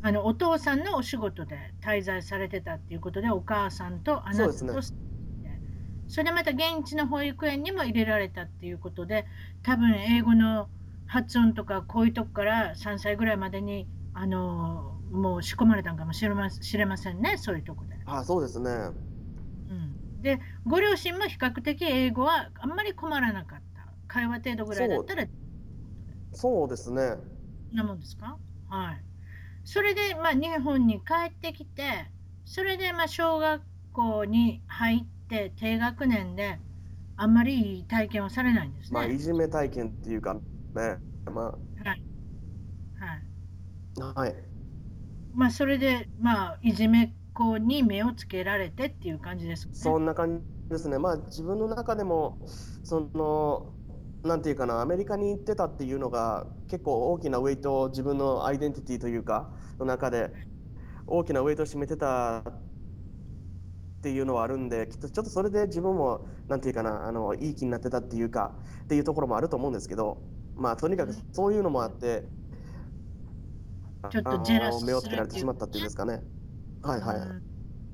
[0.00, 4.94] あのお父さんのお仕事で滞在されてたっていうことでお母さんとあなたとそ,、
[5.42, 5.60] ね、
[6.06, 9.26] それでまた現地の保育園にも入れられたっていうことで
[9.62, 10.68] 多分英語の
[11.08, 17.96] 発音とかこういうとこから3歳ぐらいまでにあのもう仕込まれたんかもしれましれませんねそういうとこで。
[18.06, 23.64] あそうですね、うん、でご両親も比較的英語はあんまり困らなかった。
[24.06, 25.26] 会話程度ぐらいだったら。
[26.32, 27.16] そうですね。
[27.72, 28.38] なもんですか？
[28.68, 29.04] はい。
[29.64, 32.10] それで、まあ、日本に帰ってきて
[32.46, 36.58] それでまあ小学校に入って低学年で
[37.16, 38.94] あんまりいい体験はされないんですね。
[38.94, 40.36] まあ、いじめ体験っていうか
[40.78, 41.00] ね。
[41.26, 41.58] まあ。
[41.84, 42.02] はい。
[42.94, 43.24] はい。
[44.14, 44.48] はい。
[45.32, 49.72] まあ、それで、まあ、いじめっ子に目をつけられてっていう感じですね。
[49.72, 50.98] そんな感じですね。
[50.98, 52.38] まあ、自分の中でも、
[52.82, 53.74] その、
[54.22, 60.32] なんていうかな、アメリカに行ってたっていうのが、結構大きなウェイトを自分のアイデンティティというか、の中で、
[61.06, 62.68] 大きなウェイトを占めてたっ
[64.00, 70.22] ていうのはあるんで、きっとちょっとそれで自分も、なんていうかな、あのいい気になってたっていうか、っていうところもあると思うんですけど、
[70.58, 72.24] まあ、とにかくそういうのもあって、
[74.10, 76.20] ちょっとジェラス目をつけられてしまったっていうんですかね。
[76.82, 77.20] はいはい。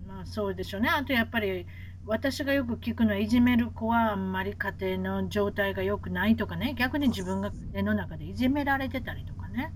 [0.06, 0.88] まあ、そうでしょうね。
[0.88, 1.66] あとやっぱり、
[2.06, 9.72] 私がよく聞くのは、いじめる子はあんまり家庭の状態が良くないとかね、逆に自分が家庭の中でいじめられてたりとかね。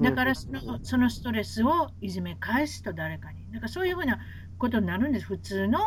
[0.00, 3.50] だからそのそのストレスをいじめ返すと誰かに。
[3.52, 4.20] だからそういうふうな
[4.58, 5.26] ことになるんです。
[5.26, 5.78] 普通の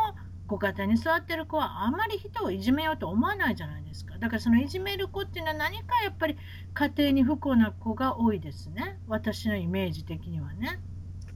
[0.46, 4.16] ご家庭に座ってる子はあんまり人をいじめようと思わないじゃないですか。
[4.18, 6.36] だからそのいじめる子っていうのは何かやっぱり
[6.74, 9.00] 家庭に不幸な子が多いですね。
[9.08, 10.80] 私のイメージ的にはね。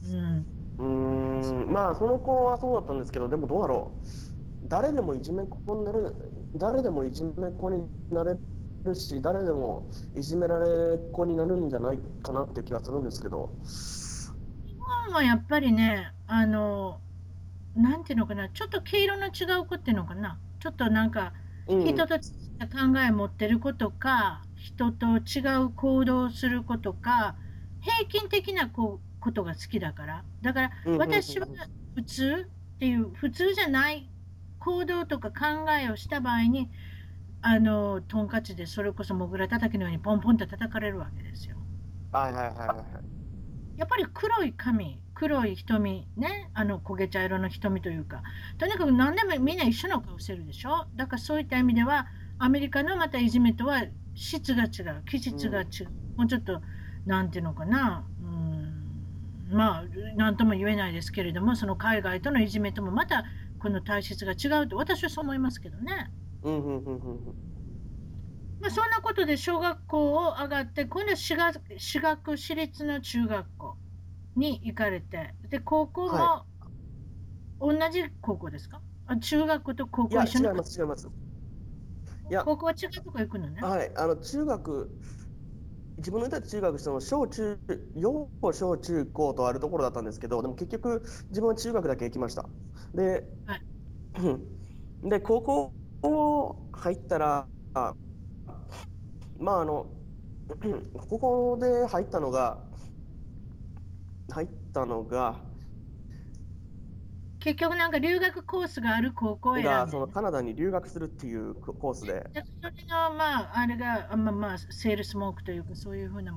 [0.09, 0.47] うん。
[0.79, 4.07] うんまあその子はそうだったんですけど、でもどうだろう。
[4.69, 6.15] 誰でもいじめっ子になる、
[6.57, 8.37] 誰でもいじめっ子になれ
[8.85, 13.51] るし、誰でもいじめられっ子になるんじゃないかなって気がするんですけど。
[14.65, 17.01] 日本はやっぱりね、あの、
[17.75, 21.33] なんていうのかな、ちょっと毛色の違う子っていうのかな、ちょっとなんか、
[21.67, 22.21] うん、人と違っ
[22.59, 27.37] た考えを持ってる子とか、人と違う行動をする子とか、
[27.81, 30.25] 平均的なこうことが好きだから。
[30.43, 31.47] だからうんうんうん私は
[31.95, 34.11] 普通っていう、普通じゃない
[34.59, 36.71] 行動とか考えをした場合に、
[37.43, 41.57] あの、トンカチでそれこそモグラ叩きのようにポンポンと叩かれるわけですよ。
[42.13, 42.87] はいはいはいはいはい。
[43.77, 48.23] やっぱり黒い髪、黒い瞳、ね、あの焦げ茶色の瞳というか、
[48.57, 50.87] とにかく何でもみんな一緒の顔してるでしょ？
[50.97, 52.07] だからそういった意味では、
[52.39, 55.67] アメリカのまたいじめとは質が違う、気質が違う、
[56.17, 56.63] もうちょっと、
[57.05, 59.85] なんていうのかな、うん、まあ、
[60.17, 63.25] なんとも言えないですけれども、その海外とのいじめともまた
[63.59, 66.11] この体質が違うと私はそう思いますけどね。
[66.45, 67.19] うんうんうんうんうん。
[68.59, 71.35] まあ、そんなことで小学校を上がって、今度は私
[72.01, 73.77] 学私立の中学校
[74.37, 76.45] に行かれて、で、高校もは
[77.61, 78.83] 同じ高校ですか？
[79.07, 80.51] あ中学校と高いや、校一緒の？
[80.51, 81.09] 違います、違います。
[82.31, 82.45] いや。
[82.45, 83.63] 高校は違うとこ行くのね。
[83.63, 84.99] はい、あの中学、
[85.99, 87.61] 自分のいた中学、その小中、
[87.95, 92.51] 幼小中高とあるところだったんですけど、でも結局、自分は中学だけ行きました。
[92.95, 93.67] で、はい。
[94.19, 94.29] う
[95.07, 95.11] ん。
[95.11, 95.75] で、高校
[96.73, 97.95] 入ったら、あ
[99.39, 99.87] まあ、あの、
[101.09, 102.70] ここで入ったのが、
[104.33, 105.55] 入ったのが、
[107.39, 116.33] 結局なんか留学コースがある高校を選んでがそのカナダに留学するっていうココースで、でそれのまああれがあまあまあセールスモークというかそういうふうな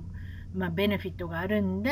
[0.52, 1.92] まあベネフィットがあるんで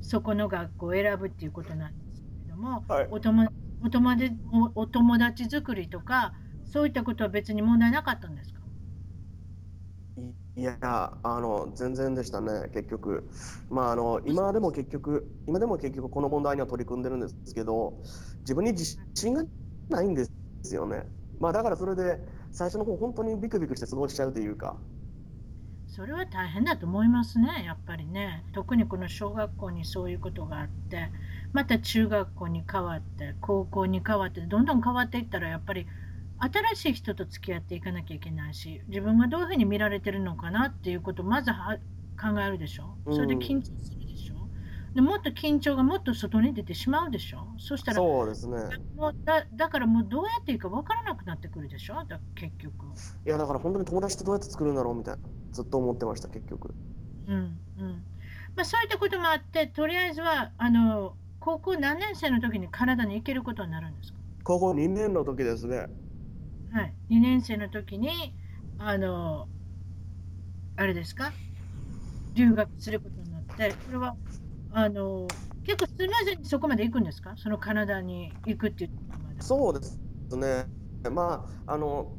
[0.00, 3.08] そこの学校を選ぶっていうことなんですけれども、はい。
[3.08, 3.48] お友
[3.80, 4.30] お友達
[4.74, 6.34] おお友達作りとか
[6.64, 8.57] そういったことは別に問題なかったんですか？
[10.58, 10.76] いいや、
[11.22, 13.30] あの、全然でしたね、結局。
[13.70, 18.02] まあ、あの、今でも結局、今でも結局この問題には取り組んでるんですけど、
[18.40, 19.44] 自分に自信が
[19.88, 20.26] ないんで
[20.64, 21.04] すよね。
[21.38, 22.18] まあ、だからそれで、
[22.50, 24.76] 最初の方、本当にビクビクして過ごしちゃうというか。
[25.86, 28.44] それは大変だと思いますね、やっぱりね。
[28.52, 31.12] 特にこの小学校にそういうことがあって、
[31.52, 35.86] また中学校に変わって、高校に変わって、どんどん変わっていったら、やっぱり
[36.40, 41.78] 新しい人と付き合っていかなきゃいけないし、自分がどういうふうに見られてるのかなっていうことをまずは
[42.20, 42.96] 考えるでしょ。
[43.10, 44.34] それで緊張するでしょ。
[44.94, 47.46] でもっと緊張がもっと外に出てしまうでしょ。
[47.58, 48.56] そしたら、そうですね。
[48.96, 52.86] もうだだからもうどうやっていいか分からなくなってくるでしょ、だ結局。
[53.26, 55.20] いや、だから本当に友達ってどうやって作るんだろうみたいな、
[55.52, 56.74] ずっと思ってました、結局。
[57.26, 57.38] うんう
[57.84, 58.04] ん
[58.56, 65.86] まあ、そういったこともあって、とりあえずはあの高校何年生の時にカナダに行けることになるんですか、高校2年の時ですね。
[66.70, 68.34] はい、2年生の時に
[68.78, 69.48] あの
[70.76, 71.32] あれですか？
[72.34, 74.16] 留学することになって、これは
[74.72, 75.26] あの
[75.64, 77.34] 結構スムーズにそこまで行くんですか？
[77.36, 79.42] そのカナダに行くっていうところまで。
[79.42, 79.98] そうです
[80.36, 80.66] ね。
[81.10, 82.12] まあ、あの、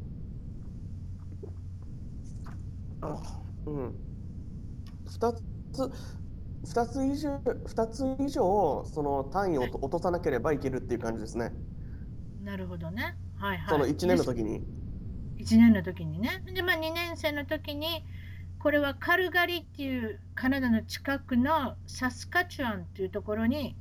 [3.02, 3.22] あ
[3.66, 3.94] うん。
[5.06, 5.42] 二つ、
[6.64, 11.52] 二つ以上、二つ以上、その単位を落とさなければいけるっていう感じですね。
[12.42, 13.16] なるほどね。
[13.40, 13.68] はいはい。
[13.68, 14.62] その1年の時に。
[15.38, 16.42] 1年の時にね。
[16.54, 18.04] で、まあ、2年生の時に、
[18.58, 23.74] これはカルガリーっていうカナダの近くのサスカチュアンっていうところに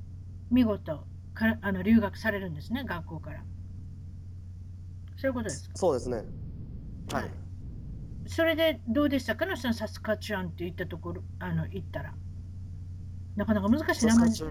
[0.49, 3.43] 見事かあの留学されるんですね、学校から。
[5.17, 5.75] そういうことですか？
[5.75, 6.23] そうですね。
[7.11, 7.31] はい。
[8.25, 9.45] それでどうでしたか？
[9.45, 12.13] のそのサスカチュアンって言ったところ、あの行ったら。
[13.35, 14.45] なかなか難しい名前です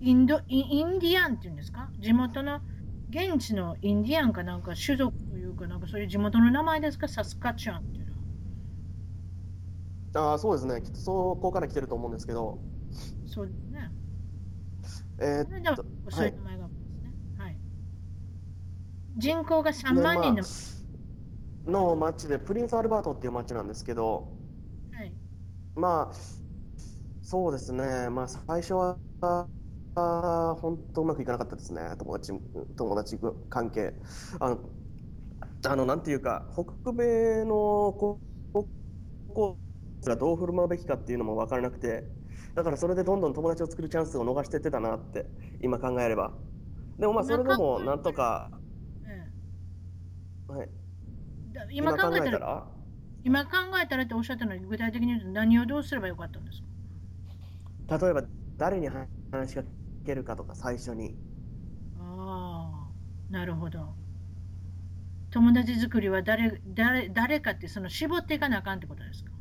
[0.00, 1.90] インドイインディアンっていうんですか？
[1.98, 2.62] 地元の
[3.10, 7.08] 現地のインディアンかなんか種族というかなんかそういう地元の名前ですか？
[7.08, 8.18] サスカチュアンっていうのは。
[10.14, 10.82] ああ、そうですね。
[10.82, 12.58] きっとそこから来てると思うんですけど、
[13.26, 13.90] そうですね。
[15.20, 17.12] えーっと、そういう名前があるんですね。
[17.36, 17.58] はい。
[19.16, 20.48] 人口が3で万人の、まあ
[21.66, 24.36] の町で、プリンスアルバートっていう町なんですけど、
[24.92, 25.14] はい。
[25.74, 26.14] まあ、
[27.22, 28.10] そうですね。
[28.10, 28.98] まあ、最初は、
[30.60, 31.80] 本当うまくいかなかったですね。
[31.98, 32.32] 友達、
[32.76, 33.94] 友達関係。
[34.40, 34.58] あの、
[35.66, 38.20] あの、なんていうか、北米の高
[39.34, 39.58] 校
[40.04, 42.04] がどう振る舞うべきかっていうのも分からなくて、
[42.54, 45.26] だからそれでどんどん友達を作るチャンスを逃してってたなって、
[45.60, 46.32] 今考えれば。
[46.98, 48.50] でもまあ、それでもなんとか、
[49.06, 50.68] えはい、
[51.70, 52.66] 今考えたら、ら、
[53.22, 53.50] 今考
[53.82, 56.60] えたらっておっしゃったのに具体的に言うと何をどうすればよかったんです
[57.88, 57.98] か？
[57.98, 58.22] 例えば
[58.56, 59.08] 誰に話
[59.50, 59.62] しか
[60.08, 61.16] けるかとか、最初に。
[61.94, 62.94] ああ、
[63.28, 63.98] なるほど。
[65.30, 69.32] 友達作りは誰誰誰かってその絞っていかなあかんってことですか？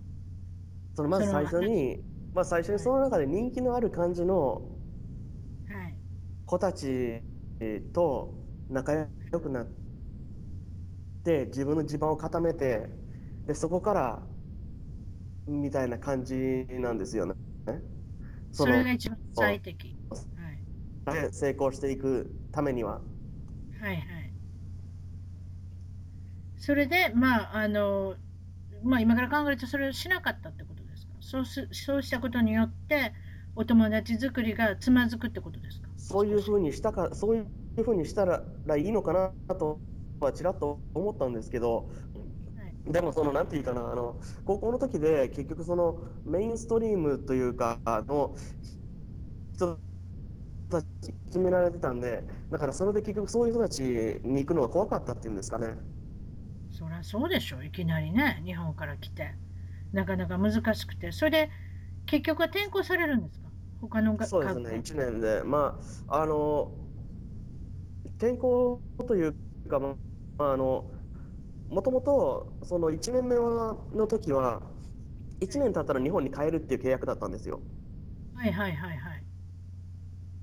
[0.96, 2.04] そのまず最初に、
[2.34, 4.78] まあ、最初にその中で人気のある感じの
[5.68, 6.00] はい。
[6.46, 7.22] 子たち
[7.94, 8.34] と
[8.70, 9.68] 仲良くなっ
[11.24, 12.90] て自分の地盤を固めて
[13.46, 14.28] でそこから
[15.48, 16.36] みたいな感じ
[16.70, 17.34] なんですよね。
[18.52, 19.97] それが一番最適。
[21.12, 21.30] はい。
[21.32, 23.02] 成功していくためには。
[23.80, 24.32] はいはい。
[26.58, 28.16] それで、まあ、あの、
[28.84, 31.14] まあ、今から考えるとそれをしなかったってことですか？
[31.22, 33.14] そうすそうしたことによって、
[33.56, 35.90] お友達作りがつまずくってことですか？
[35.98, 38.44] そういうふうにしたか、そういうふうにしたら
[38.78, 39.80] いいのかなと
[40.20, 41.90] はちらっと思ったんですけど、
[42.58, 44.16] はいでもそのなんていうかなあの
[44.46, 48.36] 高校の時で結局そのメインストリームというかあの
[49.54, 49.78] 人
[50.70, 50.88] たち
[51.26, 53.82] 決められてたんでだからそれで結局そういう人たち
[54.24, 55.76] に行くのが怖かったっていうんですかね。
[56.70, 57.64] そりゃそうでしょ。
[57.64, 59.34] いきなりね、日本から来て。
[59.94, 61.12] なかなか難しくて。
[61.12, 61.50] それで、
[62.06, 63.48] 結局は転校されるんですか？
[63.82, 64.64] 他のがそうですね。
[64.66, 64.78] 学校。
[64.78, 65.44] 1年で。
[65.44, 66.72] まああの
[68.18, 69.36] 転校という
[69.70, 69.96] かま
[70.40, 70.86] ああの
[71.70, 74.62] もともとその1年目はの時は
[75.40, 77.60] 1年経ったら日本に帰るっていう契約だったんですよ。
[78.36, 79.24] はいはいはいはい。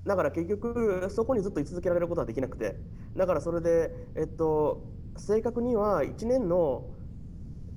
[0.05, 2.79] だから結局そこにずっと居続けられることはできなくて。
[3.15, 6.85] だからそれでえっと正確には1年の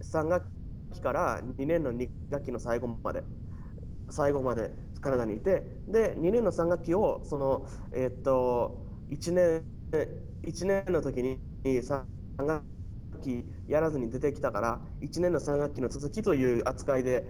[0.03, 0.47] 3学
[0.93, 3.25] 期から2年の2学期の最後まで
[4.11, 5.83] 最後までカナダにいて。
[5.89, 9.65] で2年の3学期をそのえっと1年
[10.45, 12.05] 1年の時に3
[12.39, 12.65] 学
[13.23, 17.27] 期やらずに出てきたから1年の3学期の続きという扱いで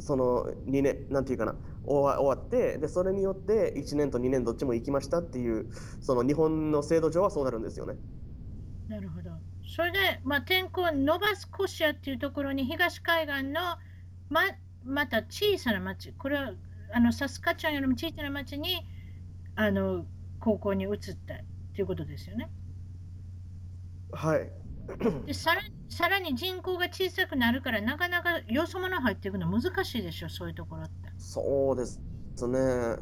[0.00, 1.56] その2年なんていうかな。
[1.88, 5.70] 終わってでそれによって1年と2年どっちも行きましたっていう
[6.00, 7.94] その日本の制度上はそうなるんですよね。
[8.88, 9.30] なるほど。
[9.66, 13.60] それで、まあ、天候ノバスコシアっていうところに東海岸の
[14.30, 14.40] ま
[14.84, 16.52] また小さな町、これは
[16.92, 18.86] あのサスカチャンよりも小さな町に
[19.56, 20.06] あの
[20.40, 21.38] 高校に移ったっ
[21.74, 22.50] ていうことですよね。
[24.12, 24.50] はい
[25.26, 31.07] でさらさらに人口が小さくなるからなかなかよそ者入っていくの難しいでしょ、そういうところって。
[31.18, 32.00] そうです
[32.48, 32.96] ね。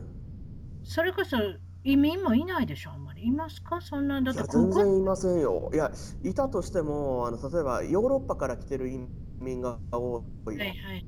[0.83, 1.37] それこそ
[1.85, 3.27] 移民もいないでしょ、あんまり。
[3.27, 3.81] いますか？
[3.81, 5.71] そんなんだいやって高校全然いませんよ。
[5.73, 5.93] いや、
[6.25, 8.99] いたとしても、あの例えばヨーロッパから来てる移
[9.39, 10.47] 民が多い。
[10.47, 11.05] はいはいはいはい。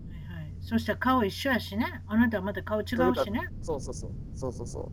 [0.61, 1.87] そしたら顔一緒やしね。
[2.07, 3.41] あなたはまた顔違うしね。
[3.63, 4.11] そうそうそう。
[4.35, 4.93] そうそうそ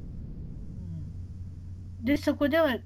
[2.02, 2.06] う。
[2.06, 2.78] で、そこでは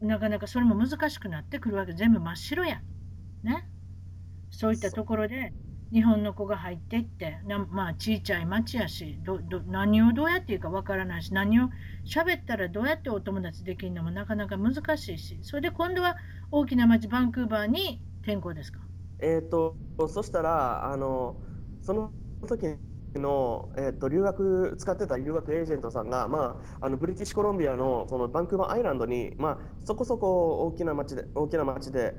[0.00, 1.92] なかなかそれも難しくなってくるわけ。
[1.92, 2.80] 全部真っ白や。
[3.42, 3.68] ね。
[4.50, 5.52] そういったところで
[5.92, 7.38] 日本の子が入ってって、
[7.70, 11.70] まあ小さい町やしどど、何をどうやっていいかわからないし、何を
[12.04, 16.16] 喋ったらどうやってお友達できるのもなかなか難しいし、それで今度は
[16.50, 18.80] 大きな町バンクーバーに転校ですか？
[19.20, 19.76] えっ、と、
[20.08, 21.36] そしたら、あの、
[21.82, 22.10] その
[22.46, 22.66] 時
[23.14, 32.14] の、えっと留学使ってた留学エージェントさんが、まあ、あのブリティッシュコロンビアのそのバンクーバーアイランドに、まあ、そこそこ大きな町で大きな町で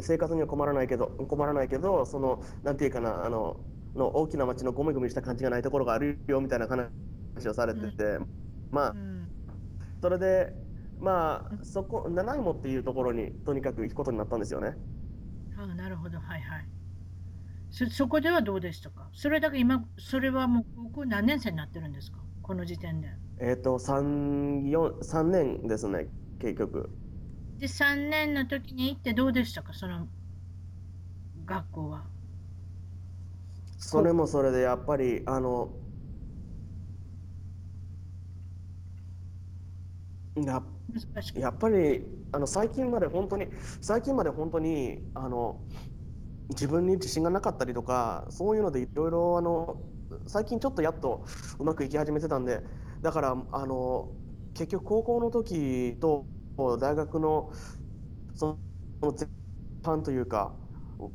[0.00, 3.60] 生活には困らないけど困らないけどそのなんていうかなあの
[3.94, 6.90] の大きな町のゴミゴミした感じがないところがあるよみたいな話
[7.48, 8.18] をされてて、
[8.70, 9.28] まあうん
[10.02, 10.52] それで
[10.98, 14.74] まあそこ七芋っていうところにとにかく行くことになったんですよね。
[15.56, 16.68] ああなるほど、はいはい。
[17.70, 19.08] そそこではどうでしたか？
[19.14, 22.18] それだけ今、それはもう高校何年生になってるんですか？
[22.42, 23.08] この時点で。
[23.40, 26.90] えっ、と三四三年ですね結局。
[27.58, 29.72] で、3年の時に行ってどうでしたか？
[29.74, 30.08] その
[31.46, 32.04] 学校は。
[33.78, 35.70] それもそれでやっぱりあの
[40.36, 40.62] や
[41.36, 43.46] やっぱりあの最近まで本当に
[43.80, 45.60] 最近まで本当にあの
[46.50, 49.82] 自分に自信がなかったりとかそういうのでいろいろあの
[50.26, 51.24] 最近ちょっとやっと
[51.58, 52.62] うまくいき始めてたんで
[53.02, 54.12] だからあの
[54.54, 56.26] 結局高校の時と
[56.56, 57.52] 大学の
[58.34, 58.58] そ
[59.02, 59.28] の前
[59.84, 60.54] 半というか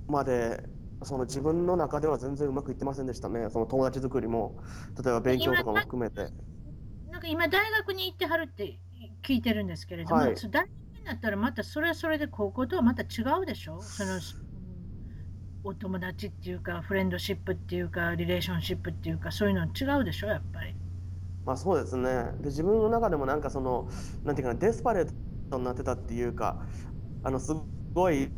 [0.08, 0.64] まで
[1.04, 4.58] その自分の中では全然うまくいってませんでしたねその友達作りも
[5.02, 6.28] 例えば勉強とかも含めて。
[7.10, 8.80] なんか今、大学に行ってはるって
[9.24, 10.70] 聞いてるんですけれども、はい大学
[11.00, 13.82] になったらまたそれはそれで高校とはまた違うでしょ？
[13.82, 14.20] その
[15.64, 20.28] お友達っていうか、フレンドシップっていうか、リレーションシップっていうか、そういうの違うでしょ？
[20.28, 20.76] やっぱり。
[21.46, 22.26] まあそうですね。
[22.40, 23.90] で自分の中でもなんかその
[24.24, 25.14] なんていうかなデスパレート
[25.58, 26.66] になってたっていうか
[27.24, 27.54] あのす
[27.94, 28.32] ごい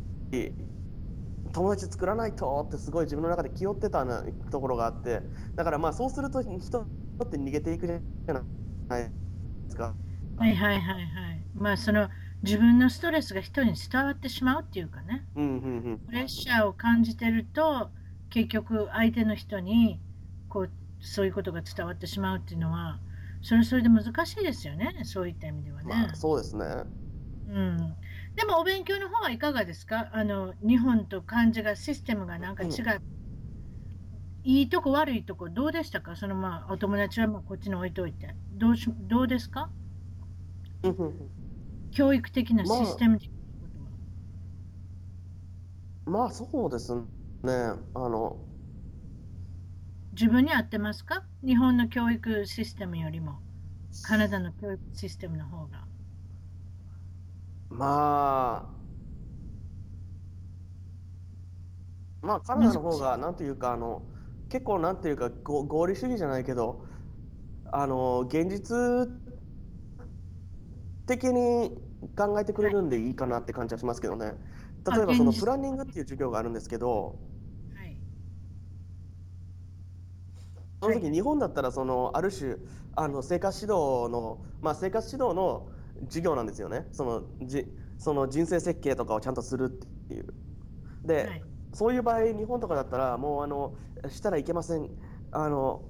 [1.52, 5.22] 友達作らないとってすごい自分の中で気負ってたなところがあって
[5.56, 8.32] だからまあそうすると人って逃げていくじゃ
[8.88, 9.12] ないで
[9.68, 9.96] すか。
[10.36, 11.46] はいはいはいはい。
[11.54, 12.10] まあその
[12.42, 17.92] 自分のストレスが人に伝わってしまうっていうかねうんうんプレッシャーを感じてると
[18.30, 20.02] 結局相手の人に
[20.48, 23.02] こうそういうことが伝わってしまうっていうのは
[23.42, 25.88] それはそれで難しいですよねそういった意味ではうん。
[25.88, 25.94] ね。
[26.00, 26.64] まあそうですね。
[27.52, 27.96] うん、
[28.34, 30.08] でもお勉強の方はいかがですか？
[30.12, 32.72] あの日本と漢字がシステムがなんか違う、
[34.42, 36.16] いいとこ悪いとこどうでしたか？
[36.16, 38.34] そのまあお友達はまあこっちに置いといて。
[38.52, 39.70] どうしどうですか？
[40.82, 40.90] うん。
[40.92, 41.30] うんうん
[41.94, 43.68] 教育的なシステム的なこ
[46.06, 47.02] とは、まあそうですね。
[47.44, 48.38] あの、
[50.12, 51.22] 自分に合ってますか？
[51.44, 53.42] 日本の教育システムよりも。
[54.00, 55.84] カナダの教育システムの方が。
[57.72, 58.68] ま
[62.22, 64.02] あ、まあカナダの方がなんていうかあの
[64.50, 66.84] 結構なんていうかご合理主義じゃないけど
[67.70, 68.76] あの現実
[71.06, 71.70] 的に
[72.16, 74.34] 考えてくれるんでいいかなって感じはしますけどね。
[74.84, 77.20] あ例えばそのプランニングっていう授業があるんですけど、
[77.74, 78.02] はい、
[80.82, 82.56] その時日本だったらそのある種
[82.96, 85.71] あの生活指導のまあ生活指導の
[86.04, 86.86] 授業なんですよね。
[86.92, 87.66] そのじ
[87.98, 89.68] その人生設計とかをちゃんとするっ
[90.08, 90.34] ていう。
[91.04, 91.42] で、はい、
[91.72, 93.74] そういう場合日本とかだったらもうあの
[94.08, 94.90] したらいけません。
[95.30, 95.82] あの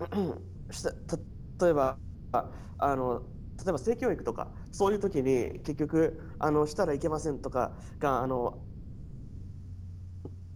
[0.70, 1.18] したた
[1.64, 1.98] 例えば
[2.32, 3.22] ああの
[3.58, 8.62] 例えば性教育とかそういう時に結局あのしたらいけませんとかがあの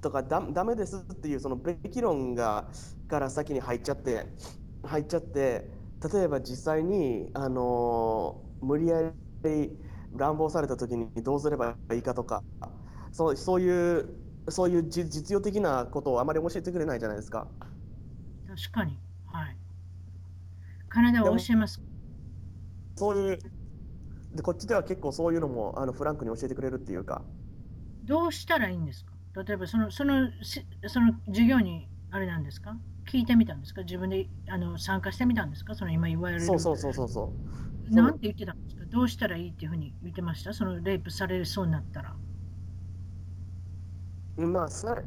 [0.00, 2.68] とかだダメですっていうそのべき論が
[3.08, 4.26] から先に入っちゃって
[4.82, 5.68] 入っちゃって
[6.12, 9.12] 例えば実際にあの無理や
[9.44, 9.70] り
[10.16, 12.42] 乱暴された時にどうすればいいかとか
[13.12, 14.08] そうそういう
[14.48, 17.48] そういうじ実用的なことをあまり教えてくれないじゃないですか。
[18.46, 18.98] 確かに。
[19.26, 19.56] はい。
[20.88, 21.80] カナダは教えます。
[22.96, 23.38] そういう
[24.34, 27.22] でこっちでは結構そういうのもあのフランクに教えてくれるっていうか。
[28.04, 29.12] どうしたらいいんですか？
[29.42, 32.76] 例えばそのそのしその授業にあれなんですか？
[33.04, 33.82] 聞いてみたんですか？
[33.82, 35.74] 自分であの参加してみたんですか？
[35.74, 36.40] その今言われる。
[36.42, 37.32] そうそうそうそうそ
[37.90, 37.94] う。
[37.94, 38.84] なんて言ってたんですか？
[38.86, 40.52] どうしたらいいっていうふうに言ってました？
[40.52, 42.14] そのレイプされそうになったら。
[44.36, 45.02] まあ、それ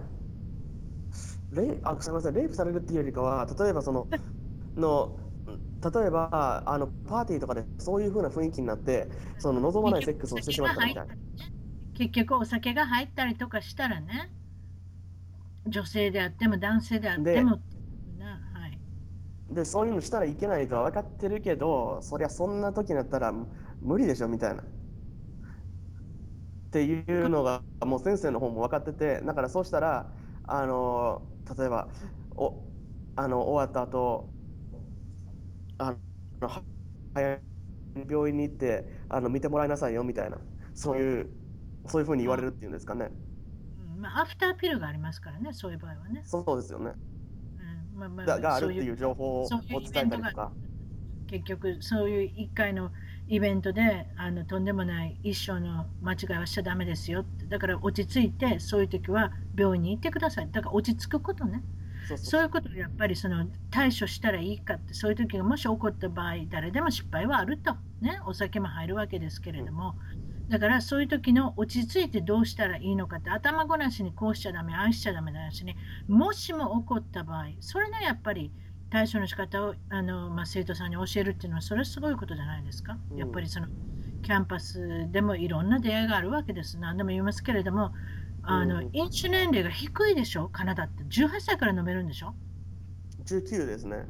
[1.51, 4.07] レイあすみません、レイプされるっていうよりかは、例えばその、
[4.77, 5.17] の
[5.93, 11.15] 例えばあのパーティーとかでそういう風な雰囲気になって、その望まないセックスをしてしまったみたいな。
[11.93, 14.31] 結局お酒が入ったりとかしたらね、
[15.65, 17.59] 女性であっても男性であっても。
[19.49, 23.33] で、そういうのしたらいけないとは分かってるけど、そりゃそんな時になったら
[23.81, 24.61] 無理でしょみたいな。
[24.61, 24.65] っ
[26.69, 30.11] ていうのがもう先生の方も分かってて、だからそうしたら、
[30.45, 31.21] あの
[31.57, 31.87] 例えば
[32.35, 32.53] お
[33.15, 34.29] あの終わった後
[35.77, 35.95] あ
[36.41, 36.61] のは
[37.13, 37.39] 早
[38.09, 40.37] 病院に行ってあの見てもらいなさいよみたいな、
[40.73, 41.29] そういう
[41.87, 43.09] そういうふうに言われるっていうんですかね。
[43.95, 46.21] うんまあ、アフターピルがありますからね、そういう場合はね。
[46.25, 46.91] そうですよね。
[48.05, 50.51] うんまあまあががあるっていう情報を伝えたりとか。
[51.27, 52.91] 結局そういう一回の
[53.27, 57.25] イベントであのとんでもない一生の間違いはしちゃダメですよ。
[57.49, 60.49] だから落ち着いてそういう時は病院に行ってください。
[60.49, 61.63] だから落ち着くことね。
[62.15, 67.75] そういうことをやっぱりその対処したらいいかってそういう時がもし起こった場合誰でも失敗はあると。
[67.99, 68.21] ね。
[68.25, 69.95] お酒も入るわけですけれども
[70.49, 75.75] だからそういう時の落ち着いてどうしたらいいのかって頭ごなしにこうしちゃダメああしちゃダメだしに
[76.07, 78.51] もしも起こった場合それのやっぱり
[78.89, 82.97] 対処の仕方をあの、まあ、生徒さんに教えるっていうのはそれはすごいことじゃないですか。
[83.11, 83.67] うんやっぱりその
[84.23, 86.77] キャンパスでもいろんな出会いがあるわけです。
[86.77, 87.93] 何でも言いますけれども
[88.43, 90.47] あの、うん飲酒年齢が低いでしょ？
[90.47, 92.33] カナダって18歳から飲めるんでしょ
[93.25, 94.05] ？19ですね。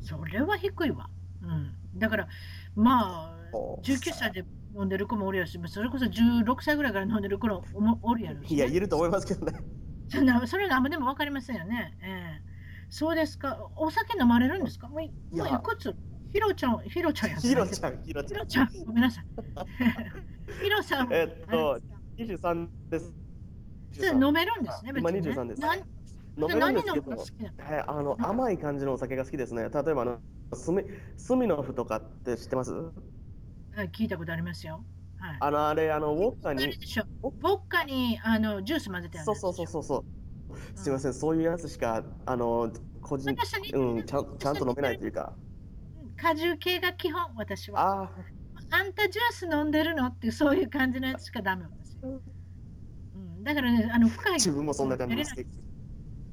[0.00, 1.10] それは低いわ。
[1.42, 2.28] うん、だから
[2.74, 4.44] まあお19歳で
[4.76, 7.64] 飲んでる子もおるやしそれこそ16歳ぐらいから飲んでる子も
[8.02, 9.58] おるやろしね、いや、いると思いますけどね。
[10.08, 11.96] そんなそれがあんまでも分かりませんよね。
[12.02, 12.56] ええ
[12.88, 13.68] そうですか。
[13.74, 14.88] お酒飲まれるんですか？
[14.88, 15.94] もういいやもういくつ？
[16.32, 18.34] ヒロちゃん、ヒロちゃんやヒロちゃん、ヒロちゃん。
[18.34, 19.24] ヒロちゃん、ごめんなさい。
[20.62, 21.74] ヒロさん、えっとあ
[22.18, 23.14] れですか23です。
[24.14, 25.42] 飲めるんですね、今別に、ね。
[25.42, 25.84] 23です何飲
[26.36, 26.80] めるん何で
[27.18, 29.62] すけどはい、あの甘い感じのお酒が好きですね。
[29.62, 30.18] 例えばあの
[30.52, 30.84] スミ
[31.16, 32.72] スミノフとかって知ってます？
[33.76, 34.82] はい聞いたことありますよ。
[35.18, 35.36] はい。
[35.38, 40.56] あのあれあのウォッカにあれでしょボッカにあのジュース混ぜてあるそうそうそうそうそう。
[40.74, 42.72] すみません、そういうやつしかあの
[43.02, 43.30] 個人
[43.74, 45.34] うんちゃんちゃんと飲めないというか。
[46.16, 47.80] 果汁系が基本、私は。
[47.80, 48.10] ああ
[48.70, 50.06] あんたジュース飲んでるの？
[50.06, 51.98] ってそういう感じのやつしかダメ私。
[52.02, 54.32] うん、だからね、あの深い。
[54.34, 55.34] 自分もそんな感じです。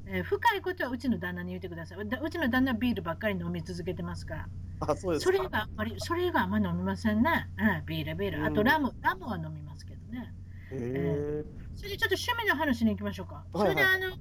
[0.06, 2.08] えー深いことはうちの旦那に言ってください。
[2.08, 4.50] だうちの旦那はビールばっかり飲み続けてますから。
[4.80, 5.50] あ、そうですそれか。
[5.50, 7.50] があんまり、それがあんまり飲みませんね。
[7.58, 8.44] うん、ビール、ビール。
[8.44, 10.34] あとうんラム、ラムは飲みますけどね。
[10.70, 10.76] へ
[11.74, 13.48] それでちょっと趣味の話に行きましょうか。
[13.54, 14.18] そはいはいれで、あの、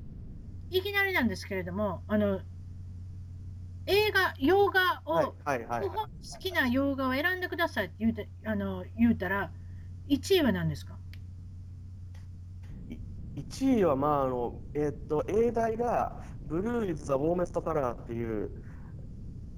[0.70, 2.42] いきなりなんですけれども、あの、
[3.86, 5.90] 映画、洋画を、ーはいはいはい。
[6.22, 9.54] 好きな洋画を選んでくださいって言うてあの言うたら、
[10.08, 11.03] 1位は何ですか？
[13.36, 18.52] 1位は、まあ、あの、えーっと、英題が、ブルーイズ・ザ・ウォーメスト・カラーっていう、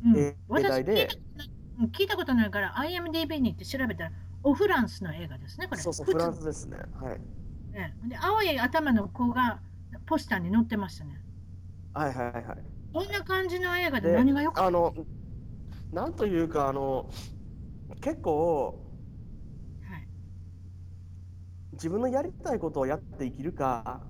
[0.04, 4.12] うんえ私映画で聞いた聞いたことないから、IMDB に行って調べたら、
[4.44, 5.82] オフランスの映画ですね、これ。
[5.82, 6.78] そうそう、フランスですね。
[7.00, 7.20] はい。
[7.74, 9.60] ねで青い頭の子が
[10.06, 11.20] ポスターに載ってましたね。
[11.94, 12.58] はいはいはいはい。
[12.94, 14.94] どんな感じの映画でで何が良かっあの、
[15.92, 17.10] なんというか、あの、
[18.02, 18.85] 結構、
[21.76, 24.02] 自分のやりたいことをやって生きるか、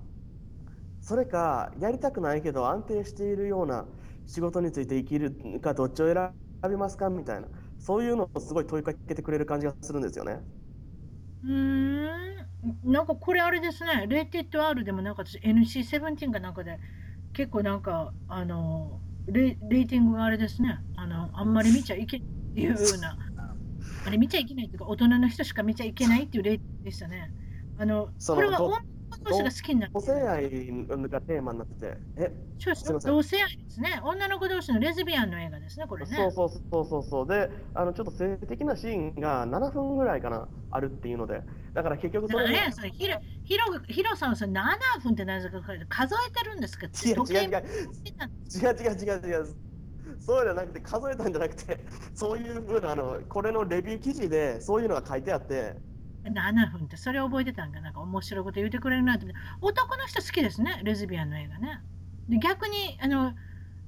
[1.00, 3.86] それか、やりたくないけど安定しているような
[4.26, 6.32] 仕事について生きるか、どっちを選
[6.68, 7.48] びますかみたいな、
[7.78, 10.40] そういうのをすごい問いかけてくれる感じがするんですよね。
[11.44, 12.06] うーん、
[12.84, 16.78] なんかこれあれですね、レーティッド R でもなんか私 NC17 かなんかで
[17.32, 23.16] 結構なんかあのレレーティングがあれですね、あのあんまり見ちゃいけないっていうような、
[24.06, 27.30] あれ見ちゃいけないっていうか大人の人しか見ちゃいけないっていうレーティングでしたね。
[27.78, 29.92] あのそこれは女の子が好きになる。
[29.94, 33.12] 同性愛がテーマになってて、え、そうすいません。
[33.12, 34.00] 同性愛ですね。
[34.02, 36.16] 女の子同士のレズビアンの映画ですね、これね。
[36.16, 37.26] そうそうそうそうそう。
[37.26, 41.42] で、あのちょっと性的なシーンが7分ぐらいかな、あるっていうので、
[41.74, 44.64] だから結局それ何やそれヒロヒロヒロさんはそれ7
[45.02, 47.58] 分って何ですか数えてるんですか違う時計違う違う
[48.56, 49.46] 違う違う違う違う。
[50.20, 55.74] そうじゃなくて数えたんじゃなくてそういうふうなあのこれのレビュー記事でそういうのが書いてあって
[56.30, 57.80] 7分ってそれ覚えてたんか？
[57.80, 59.26] なんか面白いこと言うてくれるなって。
[59.60, 61.80] 男の人好きですねレズビアンの映画ね。
[62.28, 63.34] で逆にあの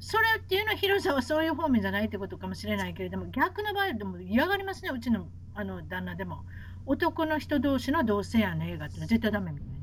[0.01, 6.45] それっていうのは広さはそういう方面じゃないってことかもしれないけれども逆の場合でも嫌がりますねうちのあの旦那でも。
[6.91, 9.78] 男の人同士の同性愛の映画っていうのは絶対ダメみたいな。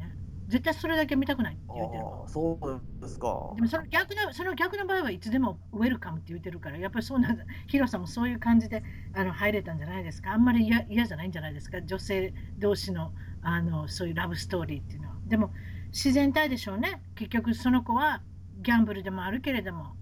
[0.48, 3.54] 絶対それだけ見たくないってあ言ってるあそうですか。
[3.56, 8.84] でもその逆のその逆の場合はいつでもウェルカムって言ってるからやっぱりそうなんだ ヒロさんもそういう感じで
[9.14, 10.34] あの入れたんじゃないですか。
[10.34, 11.82] あんまり嫌嫌じゃないんじゃないですか。
[11.82, 15.16] 女性同士のあのそういうラブストーリーっていうのは。
[15.26, 15.52] でも
[15.88, 17.02] 自然体でしょうね。
[17.16, 18.22] 結局その子は
[18.62, 19.96] ギャンブルでもあるけれども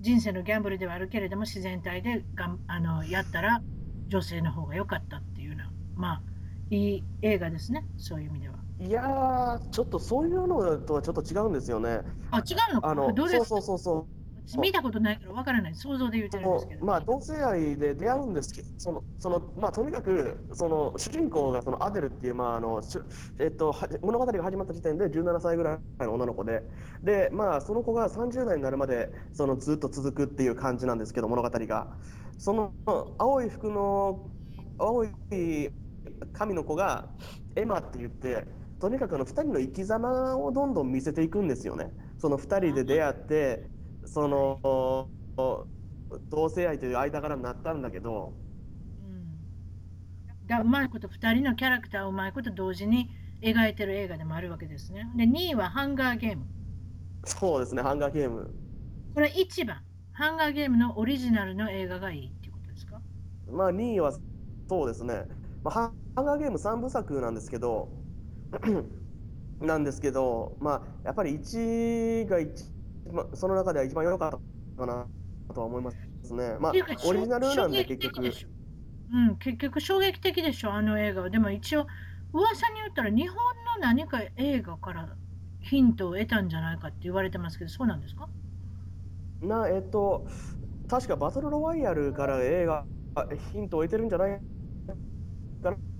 [0.00, 3.62] 人生のギャンブルではあるけれども自然体でがんあのやったら
[4.08, 6.22] 女性の方が良かったっていうのはまあ
[6.70, 7.86] いい映画ですね。
[7.96, 12.00] そういう意味ではいやーちょっとそういうのとはちょっと違うんですよね。
[12.30, 12.90] あ違うのか。
[12.90, 13.44] あのどうです？
[13.44, 14.06] そうそうそうそう。
[14.46, 15.74] 私見たことないからわからない。
[15.74, 23.04] 想像で言ってるんですけど、まあ同性愛で出会うんですけど、そのそのまあとにかくその主人公がそのアデルっていうまああのしゅ
[23.38, 26.62] えっとは物語が始まった時点で17歳ぐらいの女の子で、
[27.02, 31.96] でまあその子が30代になるまでそのずっと続くっていう感じなんですけど物語が、
[32.36, 32.74] その
[33.16, 34.28] 青い服の
[34.78, 35.08] 青い
[36.34, 37.08] 髪の子が
[37.56, 38.63] エマって言って。
[38.80, 41.92] とにかくあの2人の生き様をどんどん見せていくんですよね。
[42.18, 43.70] その2人で出会って
[44.04, 45.08] その
[46.30, 48.34] 同性愛という間柄になったんだけど、
[49.02, 53.10] うん、だうまいこと2人のキャラクターをうまいこと同時に
[53.42, 55.10] 描いてる映画でもあるわけですね。
[55.16, 56.46] で2位はハンガーゲーム。
[57.24, 58.54] そうですね、ハンガーゲーム。
[59.14, 63.00] これ1番、ハンガーゲームのオリジナルの映画がいいっていうことですか？
[63.50, 64.12] まあ2位は
[64.68, 65.24] そうですね、
[65.62, 65.86] まあ、ハ
[66.22, 67.88] ンガーゲーム3部作なんですけど、
[69.60, 72.72] なんですけど、まあやっぱり1が一
[73.12, 74.38] まあ、その中では一番良かった
[74.78, 75.06] かな
[75.54, 75.90] とは思いま
[76.22, 76.56] すね。
[76.58, 76.72] まあ
[77.06, 78.22] オリジナルなんで結局。
[79.12, 81.30] うん、結局衝撃的でしょ、あの映画は。
[81.30, 81.86] でも一応、
[82.32, 85.16] 噂に言ったら日本の何か映画から
[85.60, 88.28] ヒントを得たんじゃないかって言われてますけど、そうなんですか？
[89.40, 90.26] なえっと
[90.88, 94.40] 確かバトルロワイヤルから映画あヒントを得てるんじゃない
[95.62, 95.93] かなと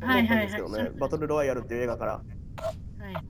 [0.00, 0.92] 思ったんですけどはいはいはい。
[0.92, 2.12] ね、バトルロワイヤルっていう映画から。
[2.12, 2.22] は
[3.00, 3.24] いはいはい。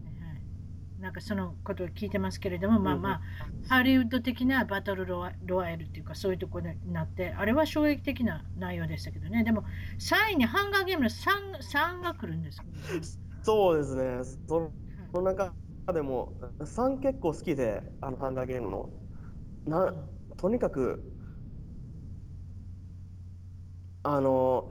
[1.01, 3.21] なんかそのことを聞いてますけれども、まあまあ、
[3.69, 9.65] ハリウッド的なバトルロワロワイヤルっていうか、そういうところになって、あれは衝撃的な内容でしたけどね、でも
[9.99, 12.73] 3位にハンガーゲームの 3, 3が来るんですけど、
[13.43, 14.73] そうですね、そ
[15.13, 15.55] の中
[15.93, 18.91] でも3結構好きで、あのハンガーゲームの。
[19.67, 19.95] な
[20.37, 21.03] とにかく、
[24.03, 24.71] あの、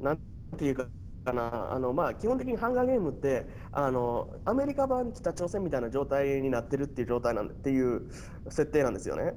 [0.00, 0.18] なん
[0.56, 0.86] ていうか
[1.32, 8.10] な、あのまあ、基本的にハンガーゲームってあの、アメリカ版北朝鮮みたいな状態になってるっていう状態なんっていう
[8.48, 9.34] 設定なんですよね。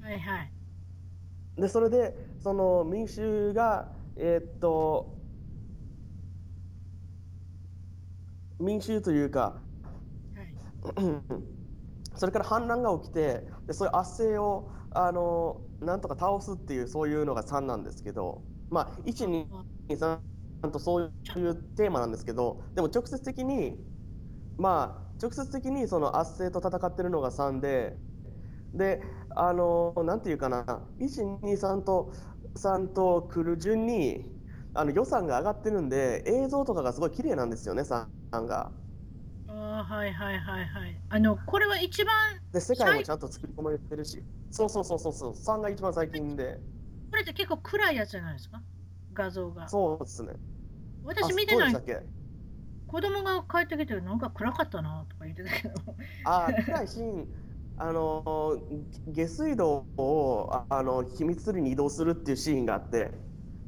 [0.00, 0.52] はいはい。
[1.56, 5.18] で、それで、その民衆が、えーっと、
[8.58, 9.62] 民衆というか、
[10.34, 10.56] はい、
[12.14, 18.90] それから反乱が起きてでそういう圧政をあのなんとか倒すっていうそういうのが3なんですけどまあ
[20.60, 23.78] 123とそういうテーマなんですけどでも直接的に
[24.58, 27.98] まあ直接的にその圧政と戦ってるのが3で
[28.74, 29.02] で
[29.36, 30.64] あのなんていうかな
[30.98, 32.12] 123と
[32.56, 34.24] 3と来る順に
[34.74, 38.08] あの予算が上がってるんで映像とかがすごい綺麗なんですよね3
[38.46, 38.72] が。
[39.48, 41.02] あーはいはいはいはい。
[41.08, 42.14] あの、これは一番、
[42.52, 46.60] で世界もちゃんと作り込まれてるしそうそうそうそうそう3が一番最近で
[47.10, 48.62] これって結構暗いやつじゃないですか？
[49.12, 49.68] 画像が。
[49.68, 50.32] そうですね。
[51.20, 51.74] あ私見てない
[52.86, 55.74] 子供が帰ってきて、なんか暗かったなとか言ってたけど。
[56.24, 57.28] あー暗いシーン
[57.76, 58.58] あの
[59.08, 63.10] 下水道をああの秘密裏に移動するっていうシーンがあって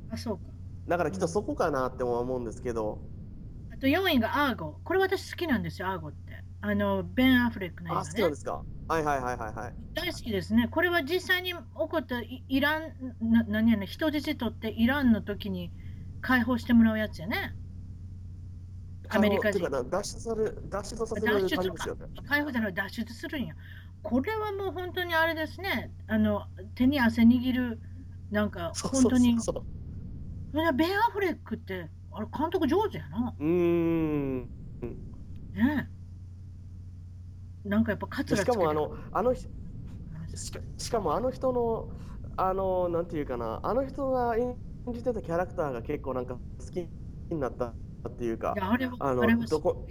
[0.08, 0.52] あ、そうか。
[0.86, 2.98] だからきっとそこかなって思うんですけど、
[3.70, 4.80] あと4位がアーゴ。
[4.84, 6.44] これ私好きなんですよ、アーゴって。
[6.60, 8.36] あの、ベン・アフレックの映画あ好きなんねで。
[8.36, 8.64] すか？
[8.88, 10.68] はいはいはいはいはい大好きですね。
[10.68, 15.72] これは実際に起こったイイラン、な何やね、人質取ってイランの時に
[16.20, 17.54] 解放してもらうやつやね。
[19.08, 21.48] アメリカ人脱出され脱出させるね。
[22.26, 23.54] 解放じゃない脱出するんや。
[24.02, 25.92] これはもう本当にあれですね。
[26.06, 27.82] あの手に汗握る、
[28.30, 29.34] なんかそうそう本当に。
[29.40, 29.66] そうそう
[30.52, 33.34] それベン・アフレックって、あれ監督上手やな。
[33.38, 34.50] うーん
[35.54, 36.01] ねえ。
[37.64, 39.48] なんかやっぱカツでラつしかもあのあの人
[40.34, 41.88] しかしかもあの人の
[42.36, 44.56] あのなんていうかなあの人が演
[44.92, 46.88] じてたキャラクターが結構なんか好き
[47.30, 47.66] になった
[48.08, 49.86] っていうかあれはあのどこ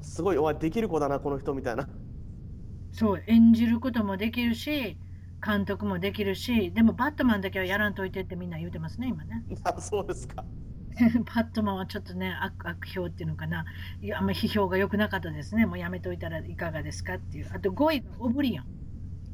[0.00, 1.88] すごいおいできる子だなこの人みたいな。
[2.92, 4.96] そう演じることもできるし
[5.44, 9.44] 監督もできるしでもバットマンだけはやらんといてってみんな言うてますね今ね。
[9.64, 10.44] あそうですか
[11.34, 13.64] バットマンはちょっとね悪悪評っていうのかな。
[14.16, 15.66] あんま批評が良くなかったですね。
[15.66, 17.50] もうやめといたらいかがですかっていう。
[17.52, 18.66] あと5位がオブリオン。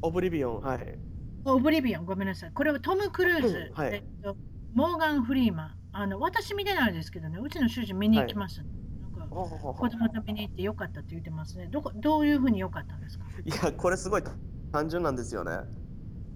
[0.01, 0.99] オブリビオンはい。
[1.45, 2.51] オブリビオンごめんなさい。
[2.51, 3.93] これはトム・クルーズ、うんはい。
[3.95, 4.37] えっと、
[4.73, 5.75] モーガン・フリーマン。
[5.91, 7.39] あの私見てないですけどね。
[7.41, 8.69] うちの主人見に行きました、ね
[9.17, 11.67] なんか子供と見に行ってよかったって言ってますね。
[11.67, 13.25] どこどういうふうによかったんですか？
[13.43, 14.23] いやこれすごい
[14.71, 15.51] 単純なんですよね。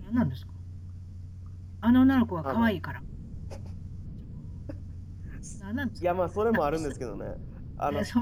[0.06, 0.54] 何なんですか？
[1.82, 3.02] あの女の子は可愛いから。
[5.58, 6.04] 何なんですか？
[6.04, 7.36] いやまあそれもあるんですけどね。
[7.78, 8.20] あのえそ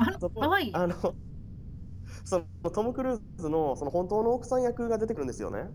[0.59, 0.95] いあの
[2.23, 5.69] そのトム・クルーズのその本当の奥さん役が出てくるんですよね。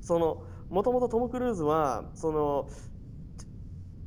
[0.00, 2.68] そのもともとトム・クルーズはその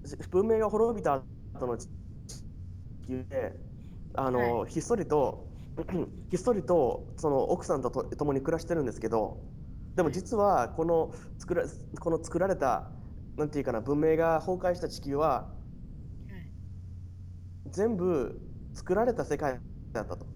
[0.05, 1.23] ち文明が滅びた
[1.53, 1.88] 後の地
[3.07, 3.59] 球で
[4.15, 5.47] あの、ひっそりと
[6.29, 9.41] ひっそりとその奥さんとと共に暮らしてるんですけど
[9.95, 11.63] でも実はこの作ら
[11.99, 12.91] この作られた
[13.38, 15.62] なんていうかな文明が崩壊した地球ははい
[17.74, 18.39] 全部
[18.74, 19.59] 作られた世界
[19.91, 20.26] だったと。
[20.26, 20.30] っ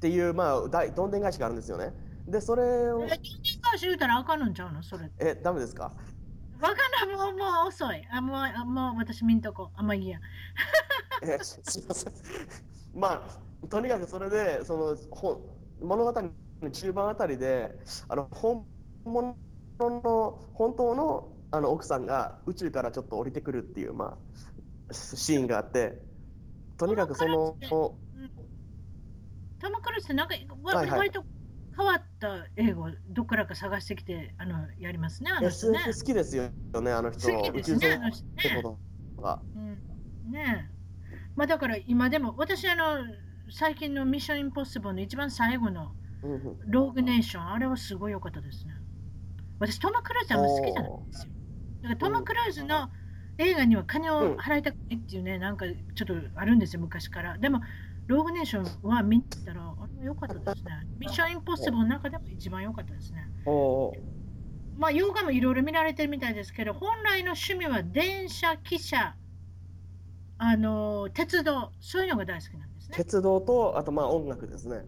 [0.00, 1.92] ていう、まあ、大どんでん返しがあるんですよね。
[2.28, 4.82] で、それをえ、、人間返し言うたらあかんのんちゃうの？
[4.82, 5.10] それ。
[5.18, 5.96] え、ダメですか？
[6.60, 8.06] わかんない、もう、もう遅い。
[8.12, 9.72] あ、もう、あもう私見んとこ。
[9.74, 10.20] あ、まあいいや。
[11.22, 12.12] え、すすいません。
[12.94, 13.26] ま
[13.62, 16.22] あ、とにかくそれで、その、ほ物語
[16.62, 17.76] の中盤あたりで、
[18.08, 18.66] あの、本
[19.04, 19.36] 物
[19.80, 24.18] の、本当の、あの、奥さんが宇宙からちょっと降りてくるっていう、ま
[24.90, 26.00] あ、シーンがあって、
[26.76, 27.96] とにかくその、ト
[29.70, 31.24] ム・クルーズってなんか、わはいはい割と
[31.76, 35.80] 変わった英語、どっからか探してきて、あの、やりますね、あの人ね。
[35.86, 37.28] 好きですよね、あの人。
[37.28, 38.62] 好きですね、あの人ってね。
[38.62, 38.78] こ
[39.16, 39.40] とが。
[39.54, 40.78] うん、ねえ。
[41.34, 43.04] まあだから今でも、私あの、
[43.50, 45.92] 最近のミッション・インポッシブルの一番最後の
[46.66, 48.72] ローグネーション、あれはすごい良かったですね。
[49.60, 51.32] 私、トム・クルーズあんま好きじゃないんですよ。
[51.82, 52.90] だからトム・クルーズの
[53.38, 57.38] 映画には金を払いたくないっていうね、なんかちょっとあるんですよ、昔から。
[57.38, 57.60] でも、
[58.08, 60.72] ローグネーションは見たら、あれは良かったですね。
[60.98, 63.28] ミッション・インポッシブルの中でも一番良かったですね。
[64.76, 69.14] まあ、洋画もいろいろ見られてるみたいですけど、本来の趣味は電車、汽車、
[70.38, 72.96] あの鉄道、そういうのが大好きなんですね。
[72.96, 74.84] 鉄道と、あとまあ音楽ですね。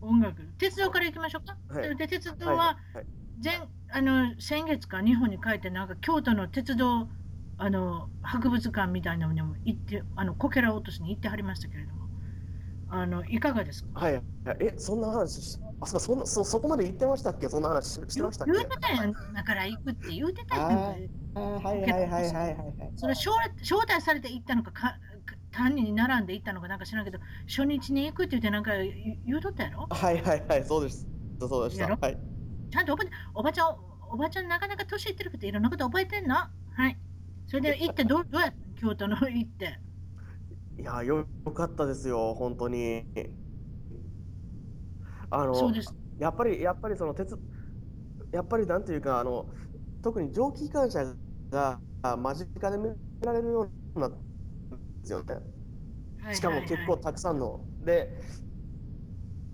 [0.00, 0.42] 音楽。
[0.58, 1.56] 鉄道から行きましょうか。
[1.68, 3.06] はいで鉄道はいははい
[3.42, 3.60] 前
[3.92, 7.08] あの先月か日本に帰ってなんか京都の鉄道
[7.58, 12.08] あの博物館みたいなのにも行ってあのこけら落としに行ってはりましたけれども
[12.88, 14.00] あのいかがですか？
[14.00, 14.22] はい。
[14.60, 17.48] え、そんな話し、あ、そうそんなそそこまで言ってましたっけ？
[17.48, 18.52] そんな話ししてましたっけ？
[18.52, 22.92] 言うてたやんだから行くって言うてたやんはいはいはいはいはいはい。
[22.96, 24.98] それ招待招待されて行ったのかかか
[25.50, 28.92] 単に並んで行ったのかなんか知らんけど初日に行くって言ってなんか言
[29.24, 31.06] 言うとったやろはいはいはい、そうです。
[31.40, 31.88] そうでした。
[32.00, 32.31] はい。
[32.72, 33.04] ちゃんとおば
[33.34, 33.76] おばちゃん
[34.10, 36.34] おばちゃんなかなか年いってるけどいろんなこと覚えてんの？
[36.36, 36.50] は
[36.88, 36.96] い
[37.46, 39.78] それで行ってどうどうやった京都の行って？
[40.78, 43.04] いや、よよかったですよ、本当に。
[45.30, 45.94] あのそうです。
[46.18, 47.38] やっぱり、やっぱりその鉄、
[48.32, 49.46] やっぱりなんていうか、あの
[50.02, 51.14] 特に蒸気機関車
[51.50, 52.88] があ間近で見
[53.22, 54.24] られるようになったんで
[55.04, 55.24] すよね。
[56.22, 57.60] はいしかも結構たくさんの。
[57.84, 58.08] で、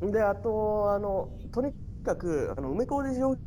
[0.01, 1.73] で、あと、あの、とに
[2.03, 3.43] かく、あの梅小路蒸気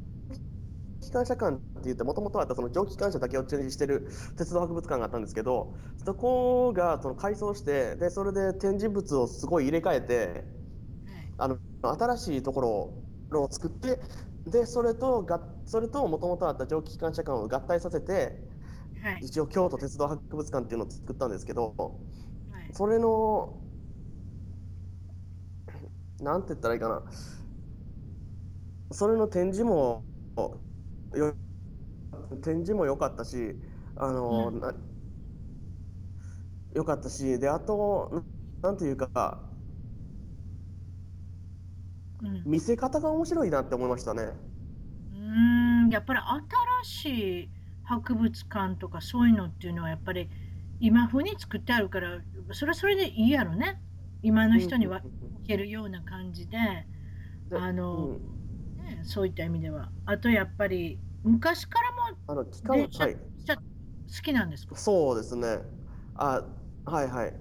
[1.02, 10.46] 機関車館って言って、もともとあったその蒸気機関車だけを展示してる鉄道博物館があったんですけど、そこがその改装して、で、それで展示物をすごい入れ替えて、
[11.06, 11.34] はい。
[11.38, 12.62] あの新しいとこ
[13.32, 14.00] ろを作って、
[14.46, 18.50] で、それとが、それともともとあった蒸気機関車館を合体させて、
[19.02, 19.28] はい。
[19.28, 21.76] 一応京都鉄道博物館っていうのを作ったんですけど、
[22.50, 22.74] はい。
[22.74, 23.62] それの、
[26.20, 27.04] なんて言ったらいいかな、
[28.92, 30.06] それの展示も、
[31.14, 31.38] よ
[32.44, 33.56] 展示も良かったし、
[33.96, 34.62] あの、うん。
[34.62, 34.74] な
[36.74, 38.26] 良かったし、で、あと、
[38.62, 39.50] なんていうか、
[42.22, 42.46] うん。
[42.46, 44.36] 見せ方が面白いなって思いましたね。
[45.12, 45.18] うー
[45.88, 46.20] んやっぱり
[46.84, 47.52] 新しい
[47.84, 50.30] 博物館とかそういうのっていうのはやっぱり
[50.80, 52.22] 今風に作ってあるから
[52.52, 53.82] それはそれでいいやろね。
[54.22, 56.58] 今の人にはうんいけるような感じで、
[57.50, 58.41] であのうん
[58.96, 59.90] ね、そういった意味では。
[60.06, 63.22] あとやっぱり昔からもあの機関電車はい、好
[64.24, 64.76] きなんですか？
[64.76, 65.60] そうですね。
[66.16, 66.44] あ、
[66.86, 67.34] はいはい。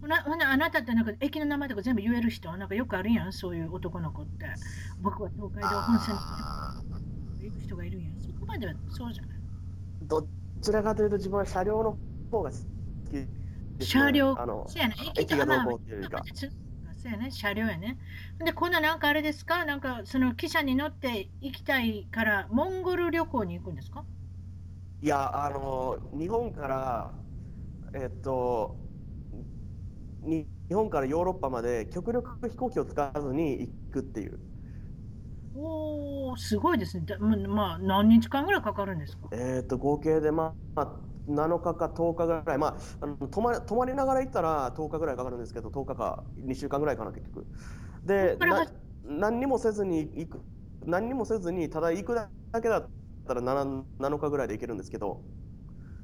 [0.00, 2.56] ほなほなあなたってなんか駅の名前とか全部言える人？
[2.56, 3.32] なんかよくあるやん？
[3.32, 4.46] そういう男の子って。
[5.00, 6.14] 僕は東海道本線
[7.38, 8.20] 行く人がいるんやん。
[8.20, 9.36] そこまではそうじゃない。
[10.04, 10.26] ーど
[10.62, 11.98] ちらかというと自分は車両の
[12.30, 12.56] 方が好
[13.10, 13.28] きね。
[13.80, 14.66] 車両あの
[15.10, 16.22] 駅駅がどうこうっていうか。
[17.02, 17.98] そうやね車両やね。
[18.44, 19.64] で今度なんかあれですか？
[19.64, 24.04] なんかその汽車に乗って行きたいからモンゴル旅行に行くんですか？
[25.02, 27.14] いや、あの、日本から、
[27.94, 28.76] えっと、
[30.22, 34.38] に日本からヨーロッパまで極力飛行機を使わずに行くっていう。
[35.54, 37.04] おおすごいですね。
[37.06, 39.30] だままあ何日間ぐらいかかるんですか？
[39.32, 40.86] えっと、合計で、まあ、
[41.30, 47.46] 7日か10日ぐらい、まあ、あの泊まり泊まりながら行ったら10日ぐらいかかるんですけど、10日か2週間ぐらいかな、結局。
[48.04, 48.36] で、
[49.04, 50.40] 何にもせずに行く、
[50.84, 52.28] 何にもせずに、ただ行くだ
[52.60, 52.88] けだっ
[53.26, 55.22] たら 7, 7日ぐらいで行けるんですけど、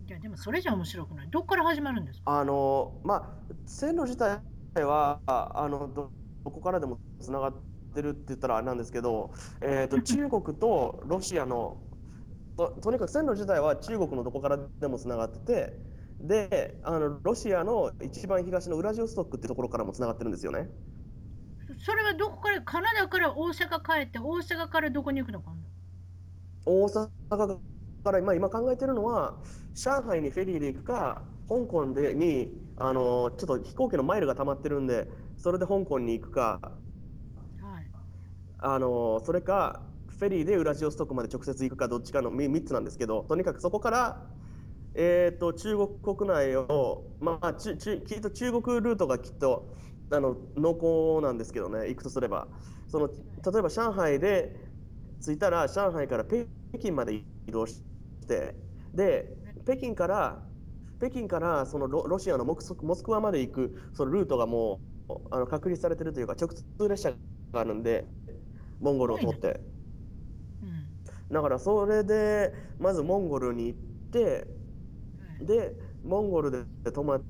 [0.09, 1.29] いやでもそれじゃ面白くない。
[1.31, 2.39] どっから始まるんですか？
[2.39, 4.41] あの、まあ、線路自体
[4.77, 6.11] は、ああのど、
[6.45, 7.55] どこからでもつながっ
[7.95, 11.79] てるって言ったらあれなんですけど、えー、と中国とロシアの
[12.57, 15.78] と、とにかく線路自体は中国のどこからでもつながってて、
[16.20, 20.68] で、あのロシアの一番東のウラジオストックってところからもつながってるんですよね。
[21.78, 25.57] それはどこからカナダから大阪帰って大阪からどこに行くのかな？
[26.64, 27.59] 大阪
[28.02, 29.34] から今今考えてるのは、
[29.74, 36.61] 上海にフェリーで行くか、香港でにあのちょっと飛行機のマイルが溜まってるんで、それで香港に行くか、
[37.61, 37.90] はい。
[38.59, 39.82] あのそれか
[40.19, 44.23] フェリーでウラジオストクまで直接行くかどっちかの3つなんですけどとにかくそこから、
[44.95, 49.75] えー、と中国国内を、まあ、ちちきっと中国ルートがきっと
[50.11, 52.49] あの濃厚なんですけどね行くとすれば。
[52.89, 54.55] その例えば上海で
[55.21, 56.47] 着いたら上海から北
[56.79, 57.83] 京まで移動し
[58.29, 58.55] て
[58.95, 60.43] で北京から
[60.99, 67.11] 北京からそのロロシアのモスモスクワまで行くそのルートがもうあの確立されてるというか直通列車
[67.53, 68.07] があるんで
[68.81, 69.76] モンゴルを通って。
[71.31, 73.79] だからそれでまずモンゴルに行っ
[74.12, 75.47] てはい。
[75.47, 75.74] で
[76.05, 77.20] モンゴルで泊ま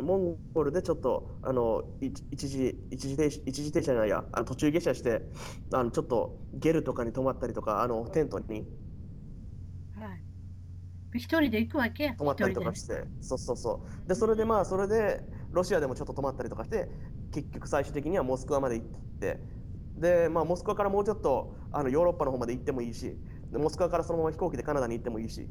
[0.00, 5.22] モンゴルでちょっとあの一一時一時停止一時停車じゃないやあの途中下車して
[5.72, 8.66] あのちょっとゲルとかに泊まったりとかあのテントに。
[9.98, 11.18] はい。
[11.18, 12.14] 一人で行くわけ？
[12.16, 14.08] 泊まったりとか一してそうそうそう。
[14.08, 16.88] でそれでまあそれでロシアでもちょっと泊まったりとかして
[17.32, 18.86] 結局最終的にはモスクワまで行っ
[19.18, 19.40] て。
[19.98, 23.18] でまあモスクワからもうちょっとあのヨーロッパの方まで行ってもいいし
[23.52, 25.48] でモスクワからそのまま飛行機でカナダに行ってもいいし。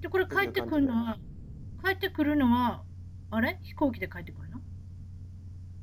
[0.00, 1.18] で、これ帰ってくるのは、
[1.84, 2.82] 帰ってくるのは、
[3.30, 3.58] あれ？
[3.62, 4.60] 飛行機で帰ってくるの？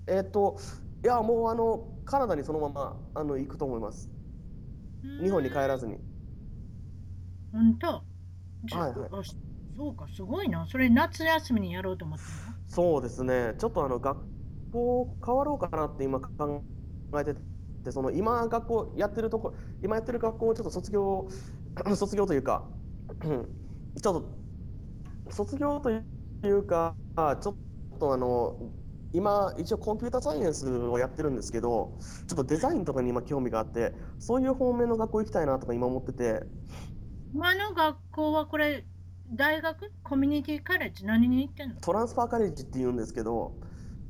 [0.08, 0.58] えっ、と
[1.04, 4.10] いやもうあのカナダにそのままあの行くと思います。
[5.24, 5.98] 日本に帰らずに。
[7.52, 7.88] 本当？
[7.88, 8.04] は
[8.74, 9.10] いはい。
[9.12, 9.24] あ
[9.78, 10.66] そうか、すごいな。
[10.68, 12.32] それ夏休みにやろうと思ってる
[12.68, 13.56] そうですね。
[13.58, 14.20] ちょっとあの学
[14.72, 16.64] 校変わろうかなって今考
[17.20, 17.42] えてて
[17.92, 21.28] その今学校やってるとこ今やってる学校をちょっと卒業
[21.96, 22.66] 卒業というか
[23.24, 23.48] うん
[24.02, 25.98] ちょっと卒業とい
[26.50, 26.96] うか
[27.42, 28.58] ちょっとあの
[29.12, 36.44] 今一応コンピューターサイエンスをやってるんですけどちょっとデザインとかに今興味があってそういう方面の学校行きたいなとか今思ってて。
[37.34, 38.86] 今の学校はこれ、
[39.32, 39.92] 大学？
[40.04, 41.06] コミュニティカレッジ？
[41.06, 41.76] 何に行ってんの？
[41.80, 43.54] トランスファーカレッジって言うんですけど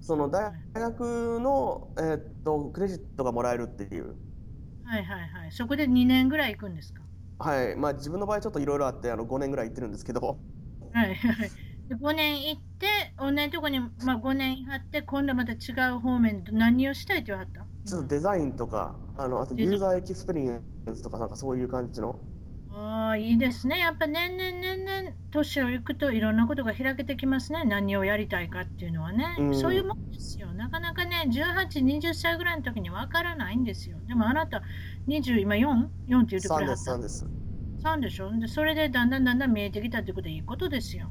[0.02, 4.16] その大学の、えーっとクレジットがもらえるっていう。
[4.86, 5.52] はいはいはい。
[5.52, 7.02] そこで2年ぐらい行くんですか？
[7.40, 10.40] はい、まあ自分の場合ちょっといろいろあってあの5年ぐらい行ってるんですけど、
[10.94, 11.50] はいはい。
[11.90, 12.88] で5年行って、
[13.18, 15.58] 同じとこに、まあ、5年行って、今度また違
[15.92, 17.66] う方面で何をしたいって言わはった？
[17.90, 22.20] ちょっとデザインとか、あのあと user experience とかなんかそういう感じの。
[22.72, 23.80] ああ、いいですね。
[23.80, 27.64] やっぱ年々年々年をいくといろんなことが開けてきますね。
[27.66, 29.36] 何をやりたいかっていうのはね。
[29.40, 30.54] うんそういうもんですよ。
[30.54, 33.98] なかなかね、18、20歳ぐらいの時にわからないんですよ。
[34.08, 34.62] でもあなた、
[35.08, 37.02] 20、今 4?4 って言ってく3れはったです、3。
[37.02, 37.26] です。
[37.84, 41.10] 3でしょで、それでだんだんだんだん見えてきたってことはいいことですよ。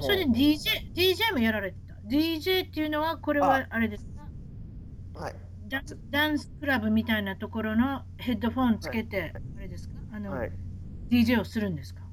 [0.00, 1.94] それで DJ、DJ もやられてた。
[2.08, 4.04] DJ っていうのは、これはあれです
[5.14, 5.34] かはい、
[5.68, 10.52] ダダンスクラブみたいなところのヘッドフォンつけて、あれですかあの、はい。
[11.10, 12.12] DJ をするんですか？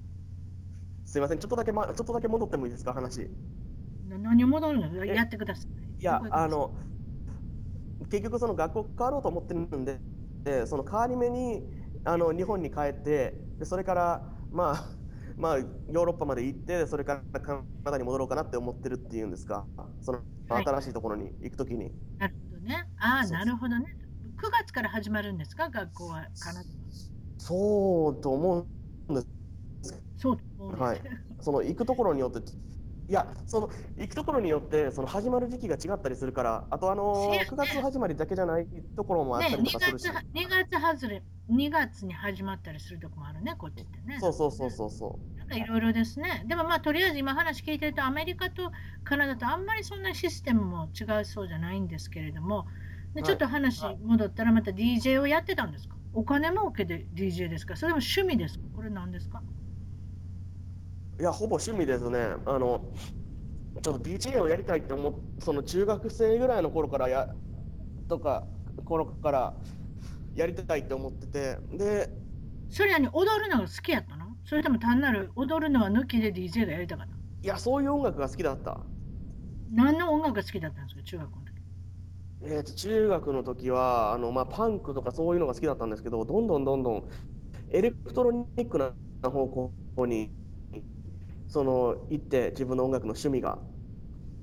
[1.05, 3.29] すいません、ちょっとだけ、ま、ちょっとだけ戻ってもいいですか、話。
[4.03, 5.05] な何を戻るの？
[5.05, 5.71] えやってください。
[6.01, 6.75] いやあの、
[8.09, 10.01] 結局その学校変わろうと思ってるんで、
[10.43, 11.63] でその変わり目に
[12.03, 14.99] あの日本に帰って、でそれから、まあ、
[15.37, 19.69] まあ、ヨーロッパまで行って、それからカナダに戻ろうかなって思ってるっていうんですか、
[20.01, 21.95] そのはい新しいところに行くときに。
[22.17, 22.87] なるほどね。
[22.97, 23.85] ああ、なるほどね。
[24.37, 25.69] 9月から始まるんですか？
[25.69, 26.75] 学校はカナダは。
[27.37, 28.69] そうと思う。
[30.17, 31.01] そうはい。
[31.41, 32.39] その行くところによって、
[33.07, 37.49] いや、その行くところによって、その始まる時期が違ったりするから、あとあのせやね。
[37.51, 44.17] 9月始まりだけじゃないところもあったね、2りとかするし、月は、2月外れ、2月に始まったりするとこもあるね、こっちってね。
[44.19, 46.43] そうそうそうそうそなんかいろいろですね。
[46.47, 48.71] でもまあとりあえず今話聞いてるとアメリカと
[49.03, 52.65] カナダとあんまりそんなシステムも違うそうじゃないんですけれども、
[53.13, 53.27] ではい。
[53.27, 55.95] ちょっと話戻ったらまた DJ をやってたんですか？
[56.13, 57.75] お金儲けで DJ ですか？
[57.75, 58.64] それとも趣味ですか？
[58.64, 59.41] これ何ですか？
[61.17, 61.21] う。
[61.21, 62.19] いや、ほぼ趣味ですね。
[62.45, 62.85] あの
[63.81, 67.27] ちょっと DJ をやりたいって思っその中学生ぐらいの頃からや、
[68.07, 68.47] とか、
[68.85, 69.53] 頃から
[70.33, 72.09] やりたいって思ってて、で、
[72.69, 74.25] それはね踊るのが好きやったの？
[74.45, 78.79] それとも単なる踊るのは抜きで DJ がやりたかったいや、そういう音楽が好きだった。
[79.71, 81.03] 何の音楽が好きだったんですか？
[81.03, 81.51] 中学校の時。
[82.43, 87.03] えーと中学の時はあの、まあ、パンクとかそういうのが好きだったんですけど、どんどんどんどん
[87.75, 90.31] エレクトロニックな方向に
[91.45, 93.59] その行って、自分の音楽の趣味が。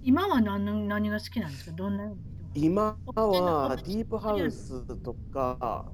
[0.03, 1.72] 今は何の何が好きなんですか？
[1.72, 2.12] どんな
[2.55, 5.87] 今はディープハウスとか、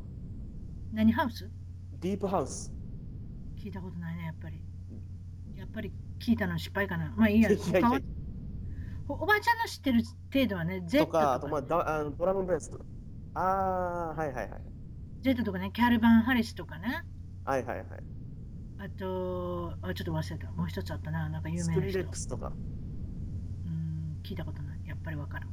[0.92, 1.48] 何ハウス？
[2.00, 2.72] ディープハウス。
[3.56, 4.60] 聞いたことないね、やっぱり。
[5.56, 7.14] やっぱり聞いたのは失敗かな。
[7.16, 7.50] まあいいや。
[9.08, 10.02] おおばあちゃんの知ってる
[10.34, 12.84] 程度はね、Z ととか、あかと、まあ、だあのドラムベースとか。
[13.34, 14.60] ああ、はいはいはい。
[15.22, 17.04] Z とかね、キャルバン・ハリスとかね。
[17.48, 17.86] はいはいはい。
[18.78, 20.50] あと、あちょっと忘れた。
[20.52, 21.30] もう一つあったな。
[21.30, 21.80] なんか有ス名な人。
[21.80, 22.48] うクリレックスとか。
[22.50, 24.86] ん、聞いたことない。
[24.86, 25.48] やっぱりわからん。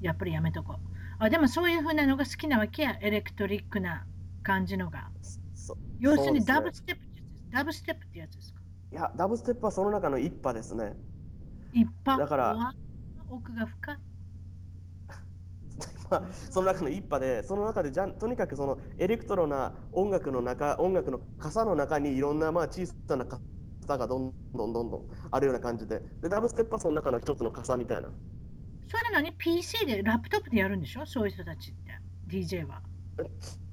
[0.00, 0.78] やっぱりやめとこう。
[1.18, 2.96] あ、でもそういうふうなのが好きなわけや。
[3.00, 4.06] エレクトリックな
[4.44, 5.10] 感じのが。
[5.54, 7.44] そ要するにダブステップってやつです。
[7.50, 8.60] ダブステップってやつですか？
[8.92, 10.94] いや、ダブステップはその中の一派ですね。
[11.72, 12.74] 一般だからうわ？
[13.30, 13.96] 奥が深い？
[16.12, 28.08] まあ、その中の一派で、その中でじゃんとにかくそのエレクトロな音楽の中、音楽の傘の中にいろんなまあ小さな傘がどんどんどんどんあるような感じで、でダブステップはその中の一つの傘みたいな。
[28.88, 31.06] それなのに PC でラップトップでやるんでしょ？
[31.06, 31.98] そういう人たちって。
[32.28, 32.82] DJ は。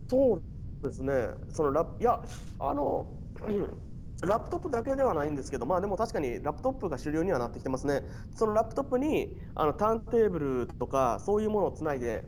[0.08, 0.42] そう
[0.82, 2.22] ですね、そのラップ、いや、
[2.60, 3.06] あの、
[3.48, 3.89] うん
[4.22, 8.04] ラップトップだけではないんですけど、まあでも確かにラップトップが主流にはなってきてますね。
[8.36, 12.26] そのラップトップにあのターンテーブルとかそういうものをつないで、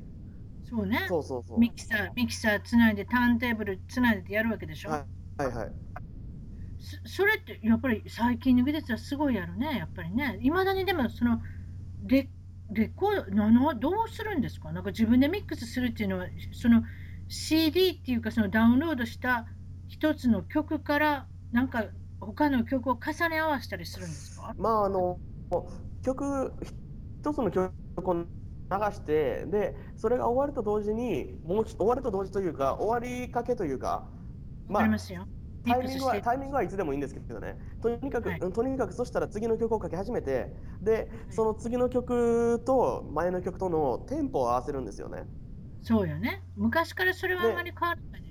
[0.63, 1.05] そうね。
[1.09, 1.59] そうそうそう。
[1.59, 5.05] ミキサー、ミキサーつないで、ターンテーブルつないでやるわけでしょ、は
[5.39, 5.71] いはいはい。
[6.79, 10.39] そそれってやっぱり最近の技術はすごいやるね、やっぱりね。
[10.41, 11.41] いまだにでもその
[12.05, 12.29] レ
[12.71, 14.71] レコードなのどうするんですか？
[14.71, 16.83] なんか自分でミックスするっていうのは、その
[17.27, 19.45] CD っていうかそのダウンロードした
[19.87, 21.85] 一つの曲からなんか
[22.19, 24.53] 他の曲を重ね合わせたりするんですか？
[24.57, 25.19] まああの
[26.03, 26.53] 曲
[27.21, 28.25] 一つの曲を流
[28.93, 34.07] してでそれが終わると同時にもう一終わると同時というか終わりかけというかわ
[34.69, 34.83] まあ
[35.63, 36.21] タイミングは。
[36.21, 45.25] タイミングはいつでもいいんですけどねとにかく、はいとにかくそしたら次の曲をかけ始めてでいその次の曲と前の曲とのテンポを合わせるんですよね
[45.83, 46.43] そうよね。
[46.55, 48.30] 昔からそれはあまり変わらない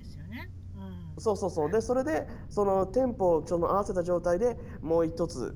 [1.21, 1.71] そうそうそう。
[1.71, 5.55] でそれでそのテンポをその合わせた状態でもう一つ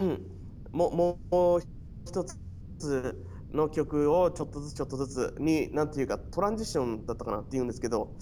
[0.00, 0.30] うん。
[0.72, 0.96] もう
[1.30, 1.60] もう
[2.06, 8.16] 一つの曲をちょっとずつちょっとずつになんていうかトランジションだったかなっていうんですけど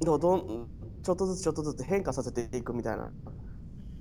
[0.00, 0.68] どどん
[1.02, 3.12] ちょっとずつちょっとずつ変化させていくみたいな。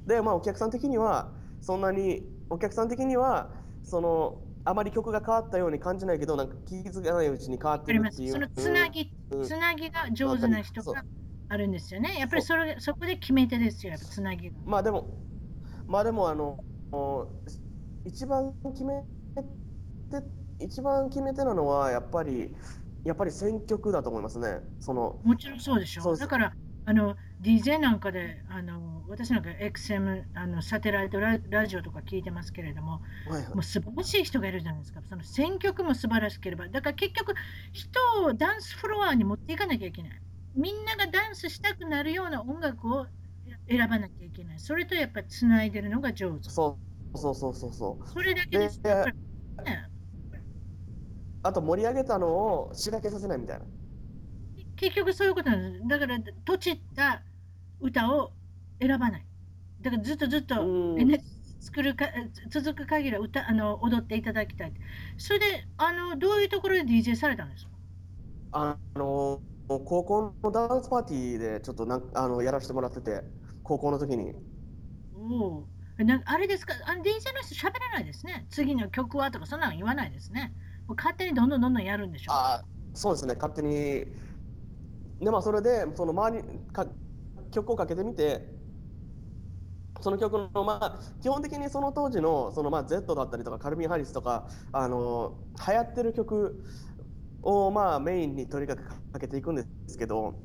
[0.08, 3.52] でまあお客さん的にはそんなにお客さん的には
[3.84, 8.32] そのあまり曲が変わったように感じないけど、なんか気づかないうちに変わってるっていう。
[8.34, 11.04] そのつなぎ、うんつなぎが上手な人が
[11.48, 12.18] あるんですよね。
[12.20, 14.56] やっぱりそれそこで決め手ですよ、やっぱつなぎが。
[14.66, 15.08] まあでも、
[15.88, 16.58] まあでもあの、
[16.92, 17.28] お
[18.04, 19.02] 一番決め
[20.12, 20.26] て、
[20.60, 22.54] 一番決め手なのはやっぱり、
[23.06, 24.60] やっぱり選曲だと思いますね。
[24.82, 26.02] その、もちろんそうでしょ。
[26.02, 26.54] そうだから、
[26.84, 35.02] あの DJ なんかで、あの私なんか XM あのサテライトララジオとか聞いてますけれども、はいはいもう素晴らしい人がいるじゃないですか。
[35.08, 37.34] その選曲も素晴らしければ、だから結局、
[37.74, 40.12] 人をダンスフロアに持っていかなきゃいけない。
[40.56, 43.06] みんながダンスしたくなるような音楽を
[43.70, 44.60] 選ばなきゃいけない。
[44.60, 46.50] それとやっぱりつないでるのが上手。
[46.50, 46.80] そ
[47.14, 48.10] うそうそうそうそう。
[48.10, 48.82] それだけです。
[48.82, 49.18] でやっぱり
[49.66, 49.90] ね
[51.44, 53.66] あと盛り上げたのをしらけさせないみたいな。
[54.78, 55.88] 結局そういうことなんです。
[55.88, 57.22] だから、とちった
[57.82, 58.32] 歌を
[58.80, 59.26] 選ばない。
[59.82, 61.22] だからずっとずっと、うんね、
[61.60, 62.06] 作るか
[62.50, 64.74] 続く限りは歌あの踊っていただきたい。
[65.18, 65.46] それで
[65.78, 67.72] あの、どういうところで DJ されたんですか？
[68.52, 73.24] あの、高校のダンスパーティーでちょっとなんあのやらせてもらってて、
[73.64, 74.34] 高校の時に。
[75.16, 75.66] お
[76.00, 76.76] おなあれですか？
[76.86, 78.46] あの DJ の人喋らないですね。
[78.50, 80.54] 次の曲はとかそんなの言わないですね。
[80.88, 82.36] もう勝手にどんどんどんどんやるんでしょう。
[82.36, 82.64] あ
[82.94, 84.06] そうですね、勝手に。
[85.20, 86.88] で、まあ、それで、その周りか、
[87.52, 88.58] 曲をかけてみて、
[90.00, 96.64] その曲の、まあ、基本的にその当時の、そのまあ、Z だったりとか、カルビン・ハリスとか、あの、流行ってる曲
[97.42, 100.44] を、まあ、メインにとにかくかけていくんですけど、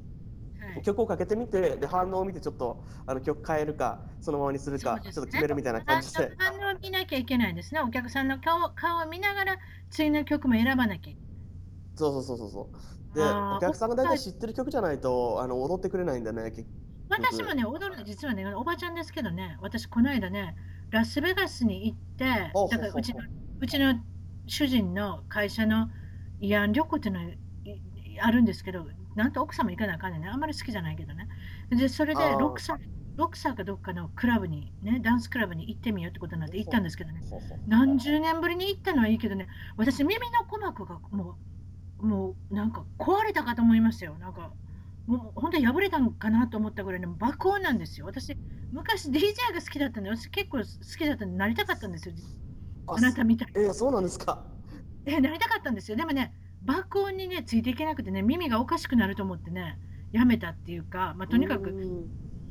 [0.59, 6.33] はい曲をかけてみて、で、反応を見て、ちょっと、あの、曲変えるか、そのままにするか、ちょっと決めるみたいな感じで。
[6.39, 7.81] 反応を見なきゃいけないですね。
[7.81, 9.59] お客さんの顔顔を見ながら
[9.91, 11.15] 次の曲も選ばなきゃ。
[11.97, 12.79] そうそうそうそうそう。
[13.15, 16.67] で、お客さんが大体知ってる曲じゃないと、あの、踊ってくれないんだね、結
[17.09, 20.57] 私もね、踊るの実はね、おばちゃんですけどね、私、この間ね、
[20.91, 23.21] ラスベガスに行ってほうだからうちの
[23.61, 23.67] う。
[23.67, 23.95] ちの
[24.47, 25.89] 主人の会社の
[26.41, 27.21] 慰安旅行っていうの
[28.21, 31.29] あるんですけど、なんと奥様行かなあかんねんね、あんまり好きじゃないけどね。
[31.71, 32.37] で、それであー。
[32.37, 32.79] 6歳、
[33.17, 37.59] 6歳かどっかのクラブに、ね、ダンスクラブに行ってみようってことになって行ったんですけどね、ほうほう。
[37.69, 41.35] 何十年ぶりに行ったのはいいけどね、私、耳の鼓膜がもう、
[42.03, 44.17] もうなんか壊れたかと思いましたよ。
[44.19, 44.53] なんか
[45.07, 48.07] もう本当に破れたのかなと思ったぐらいの爆音なんですよ。
[48.07, 48.37] 私、
[48.73, 49.21] 昔 DJ
[49.55, 52.15] が好きだったんで、私結構好きだったんで、なりたかったんですよ。
[52.87, 53.67] あなたみたいに。
[53.67, 54.45] えー、そうなんですか？
[55.07, 55.97] え、なりたかったんですよ。
[55.97, 59.79] でもね、爆音にね、ついていけなくてね、耳がおかしくなると思ってね、
[60.13, 62.11] やめたっていうか、まあ、とにかく、うん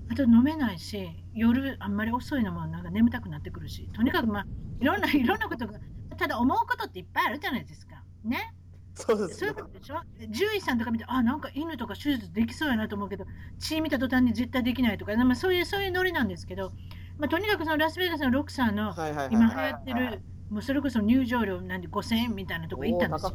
[0.10, 4.46] あと飲めないし、夜あんまり遅いのもなんか眠たくなってくるし、とにかくまあ、
[4.82, 5.80] いろんな、いろんなことが、
[6.18, 8.04] ただ思うことっていっぱいあるじゃないですか。
[8.26, 8.54] ね？
[8.94, 9.56] そうですねそういう。
[9.56, 13.26] ことでしょ獣医さんとか見て、あ、なんか犬とか手術できそうやなと思うけど、
[13.60, 16.72] 血見た途端に絶対できないとか、まあ、そういう、そういうノリなんですけど、
[17.18, 18.94] まあ、とにかくそのラスベガスのロクさんの
[19.30, 23.34] 今流行ってる、もうそれこそ入場料なんで5000円みたいなとこ行ったんですよ。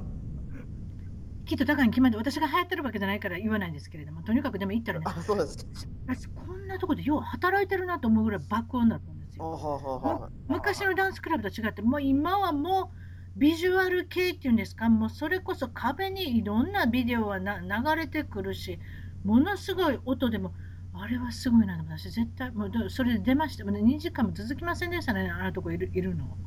[1.46, 5.64] きっと高いに決まって、私が流行ってるわけじゃないから言わないんですけれども、とにかくでも行ったらね、高あ、そうです。
[6.07, 10.30] 私こんなとこでよう働いてるなと思うぐらい爆音だったんですよ。
[10.48, 13.05] 昔のダンスクラブと違って、もう今はもう
[13.37, 18.80] ビジュアル系っていうんですか、もうそれこそ壁にいろんなビデオがな流れてくるし、
[19.24, 20.55] ものすごい音でも、
[20.93, 26.39] あれはすごいな私絶対、もうでそれで出ました、もうね2時間も続きませんでしたね、あのとこいるいるの。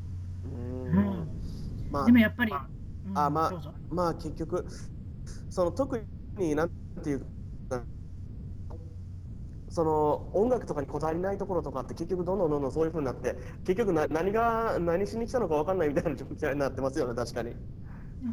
[0.44, 0.48] う
[0.92, 1.04] うん。
[1.26, 1.30] ん。
[1.90, 2.54] まあでもやっぱり、
[3.06, 4.66] うんあまあまあ結局
[5.50, 6.72] その特になん
[7.04, 7.28] ていうか
[9.70, 17.56] その音楽とかにこだわりないところとかって結局どんどんどんどんそういう風になって結局な何が何しに来たのか分かんないみたいな状況になってますよね確かに。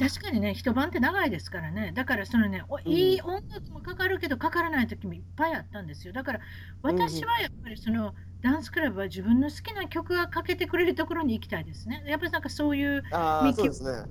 [0.01, 6.13] 確かにね、一晩って長いですからね、だからそのね、おいい音楽もかかるけど、かからない時もいっぱいあったんですよ。
[6.13, 6.41] だから
[6.83, 8.13] 私はやっぱりその
[8.43, 12.03] ダンスクラブは自分の好きな曲がかけてくれるところに行きたいですね。
[12.07, 14.11] やっぱりなんかそういう、あそうですね。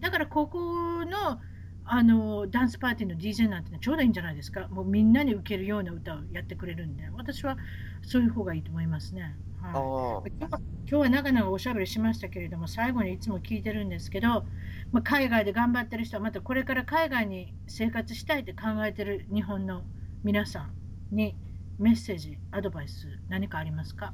[0.00, 1.40] だからここの
[1.88, 4.66] あのダンスパーティーの DJ なんてのはちょうどいいんじゃないですか？
[4.68, 7.56] もうみんなに受けるような歌をやってくれるんで、私は
[8.02, 9.22] そういう方がいいと思いますね。
[9.22, 14.44] はいああ今日は今日は長々おしゃべりしましたけれども最後にいつも聞いてるんですけど、
[14.92, 19.82] まあ、海外で頑張ってる人はまたこれから海外に生活したいって考えてる日本の
[20.22, 20.68] 皆さ
[21.12, 21.34] んに
[21.80, 24.12] メッセージアドバイス何かありますか？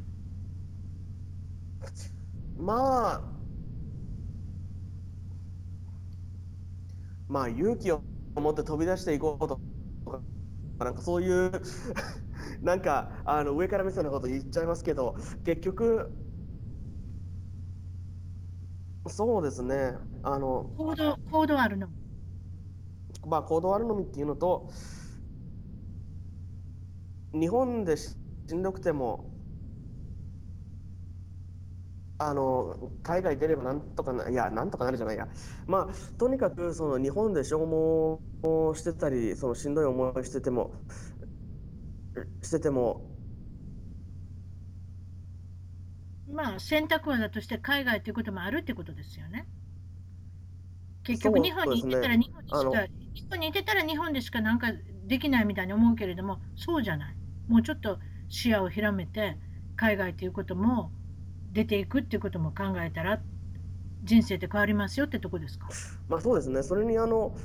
[2.58, 3.41] まあ
[7.32, 8.02] まあ勇気を
[8.36, 9.56] 持って飛び出していこうと
[10.04, 10.22] か
[10.84, 11.50] なんかそういう
[12.60, 16.12] なんかあの上から目線のこと言っちゃいますけど結局
[19.08, 19.96] そうですね。
[20.22, 21.88] あの行動行動あるの。
[23.26, 24.70] まあ行動あるのみっていうのと
[27.32, 28.14] 日本でし
[28.48, 29.31] しんどくても
[32.28, 35.28] あの海外出ればなんとかな、いや、なんとかなるじゃないや、
[35.66, 40.72] まあ、とにかくその日本で消耗してたり、そのしんどい思いしてても、
[42.42, 43.00] してても、
[46.32, 49.46] まあ選択肢だとして海外ということもあるってことですよね。
[51.04, 54.68] 結局日本にいてたら日本にしか、日本にいてたら日本でしかなんか
[55.06, 57.16] できないみたいに思うけれども、そうじゃない。
[57.48, 57.98] もうちょっと
[58.28, 59.38] 視野を広めて、
[59.76, 60.92] 海外ということも
[61.52, 63.20] 出ていくっていうことも考えたら
[64.04, 65.68] 人生って変わりますよってとこですか？
[66.08, 66.62] まあそうですね。
[66.62, 67.36] それにあの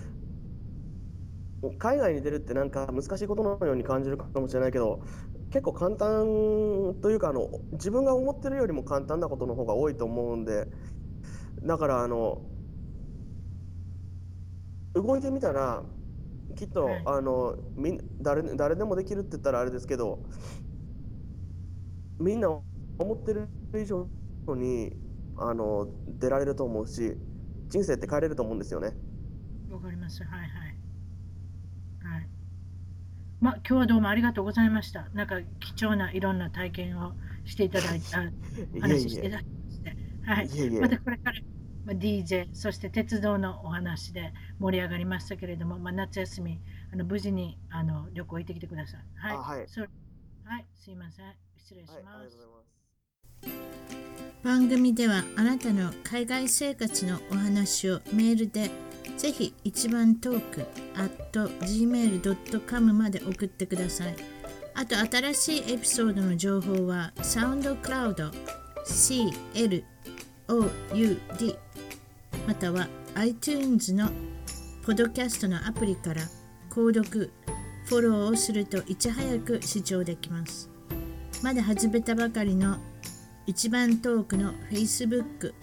[1.80, 5.02] 海外に出るってなんか難しいことのように感じるかもしれないけど
[5.50, 10.68] 結構簡単というかあの自分が思ってるよりも簡単なことの方が多いと思うんで
[11.64, 12.44] だからあの
[14.94, 15.84] 動いてみたら
[16.56, 20.20] きっと、はい、あのみ誰誰でもできるって言ったらあれですけど
[22.20, 22.50] みんな
[22.98, 24.10] 思ってる以上
[24.48, 24.96] に
[25.36, 27.18] あの出られると思うし
[27.70, 28.96] 人生って変えれると思うんですよね。
[29.70, 30.24] わかります。
[30.24, 30.80] はいはい。
[32.00, 32.30] はい。
[33.40, 35.10] まあ今日はどうもありがとうございました。
[35.14, 37.14] なんか貴重ないろんな体験を
[37.46, 38.32] していただいた
[38.80, 40.48] 話していただきまして、はい。
[40.48, 41.42] いえいえまたこれから。
[41.86, 46.60] まあ、DJ そして鉄道のお話で盛り上がりましたけれども、まあ、夏休み
[46.92, 49.02] あの無事にあの旅行行ってきてください。
[49.16, 49.70] はい、はい、
[50.44, 52.46] はい、すいません失礼します。
[52.46, 52.67] はい
[54.44, 58.72] 番組ではあなたの海外生活のお話をメールで
[59.18, 60.66] ぜひ一番トーク
[60.96, 64.16] at gmail.com まで送ってください。
[64.74, 68.32] あと新しいエピソードの情報はサウンドクラウド
[68.86, 69.84] CLOUD
[72.48, 74.10] または iTunes の
[74.86, 76.22] ポドキャストのアプリから
[76.70, 77.32] 購読、
[77.86, 80.70] フォローをするといち早く視聴できます。
[81.44, 82.78] まだ始めたばかりの
[83.48, 85.54] 一番トークの Facebook、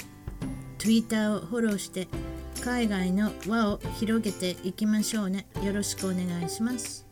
[0.78, 2.08] Twitter をフォローして
[2.62, 5.46] 海外の輪を広げていきましょうね。
[5.62, 7.03] よろしくお願いします。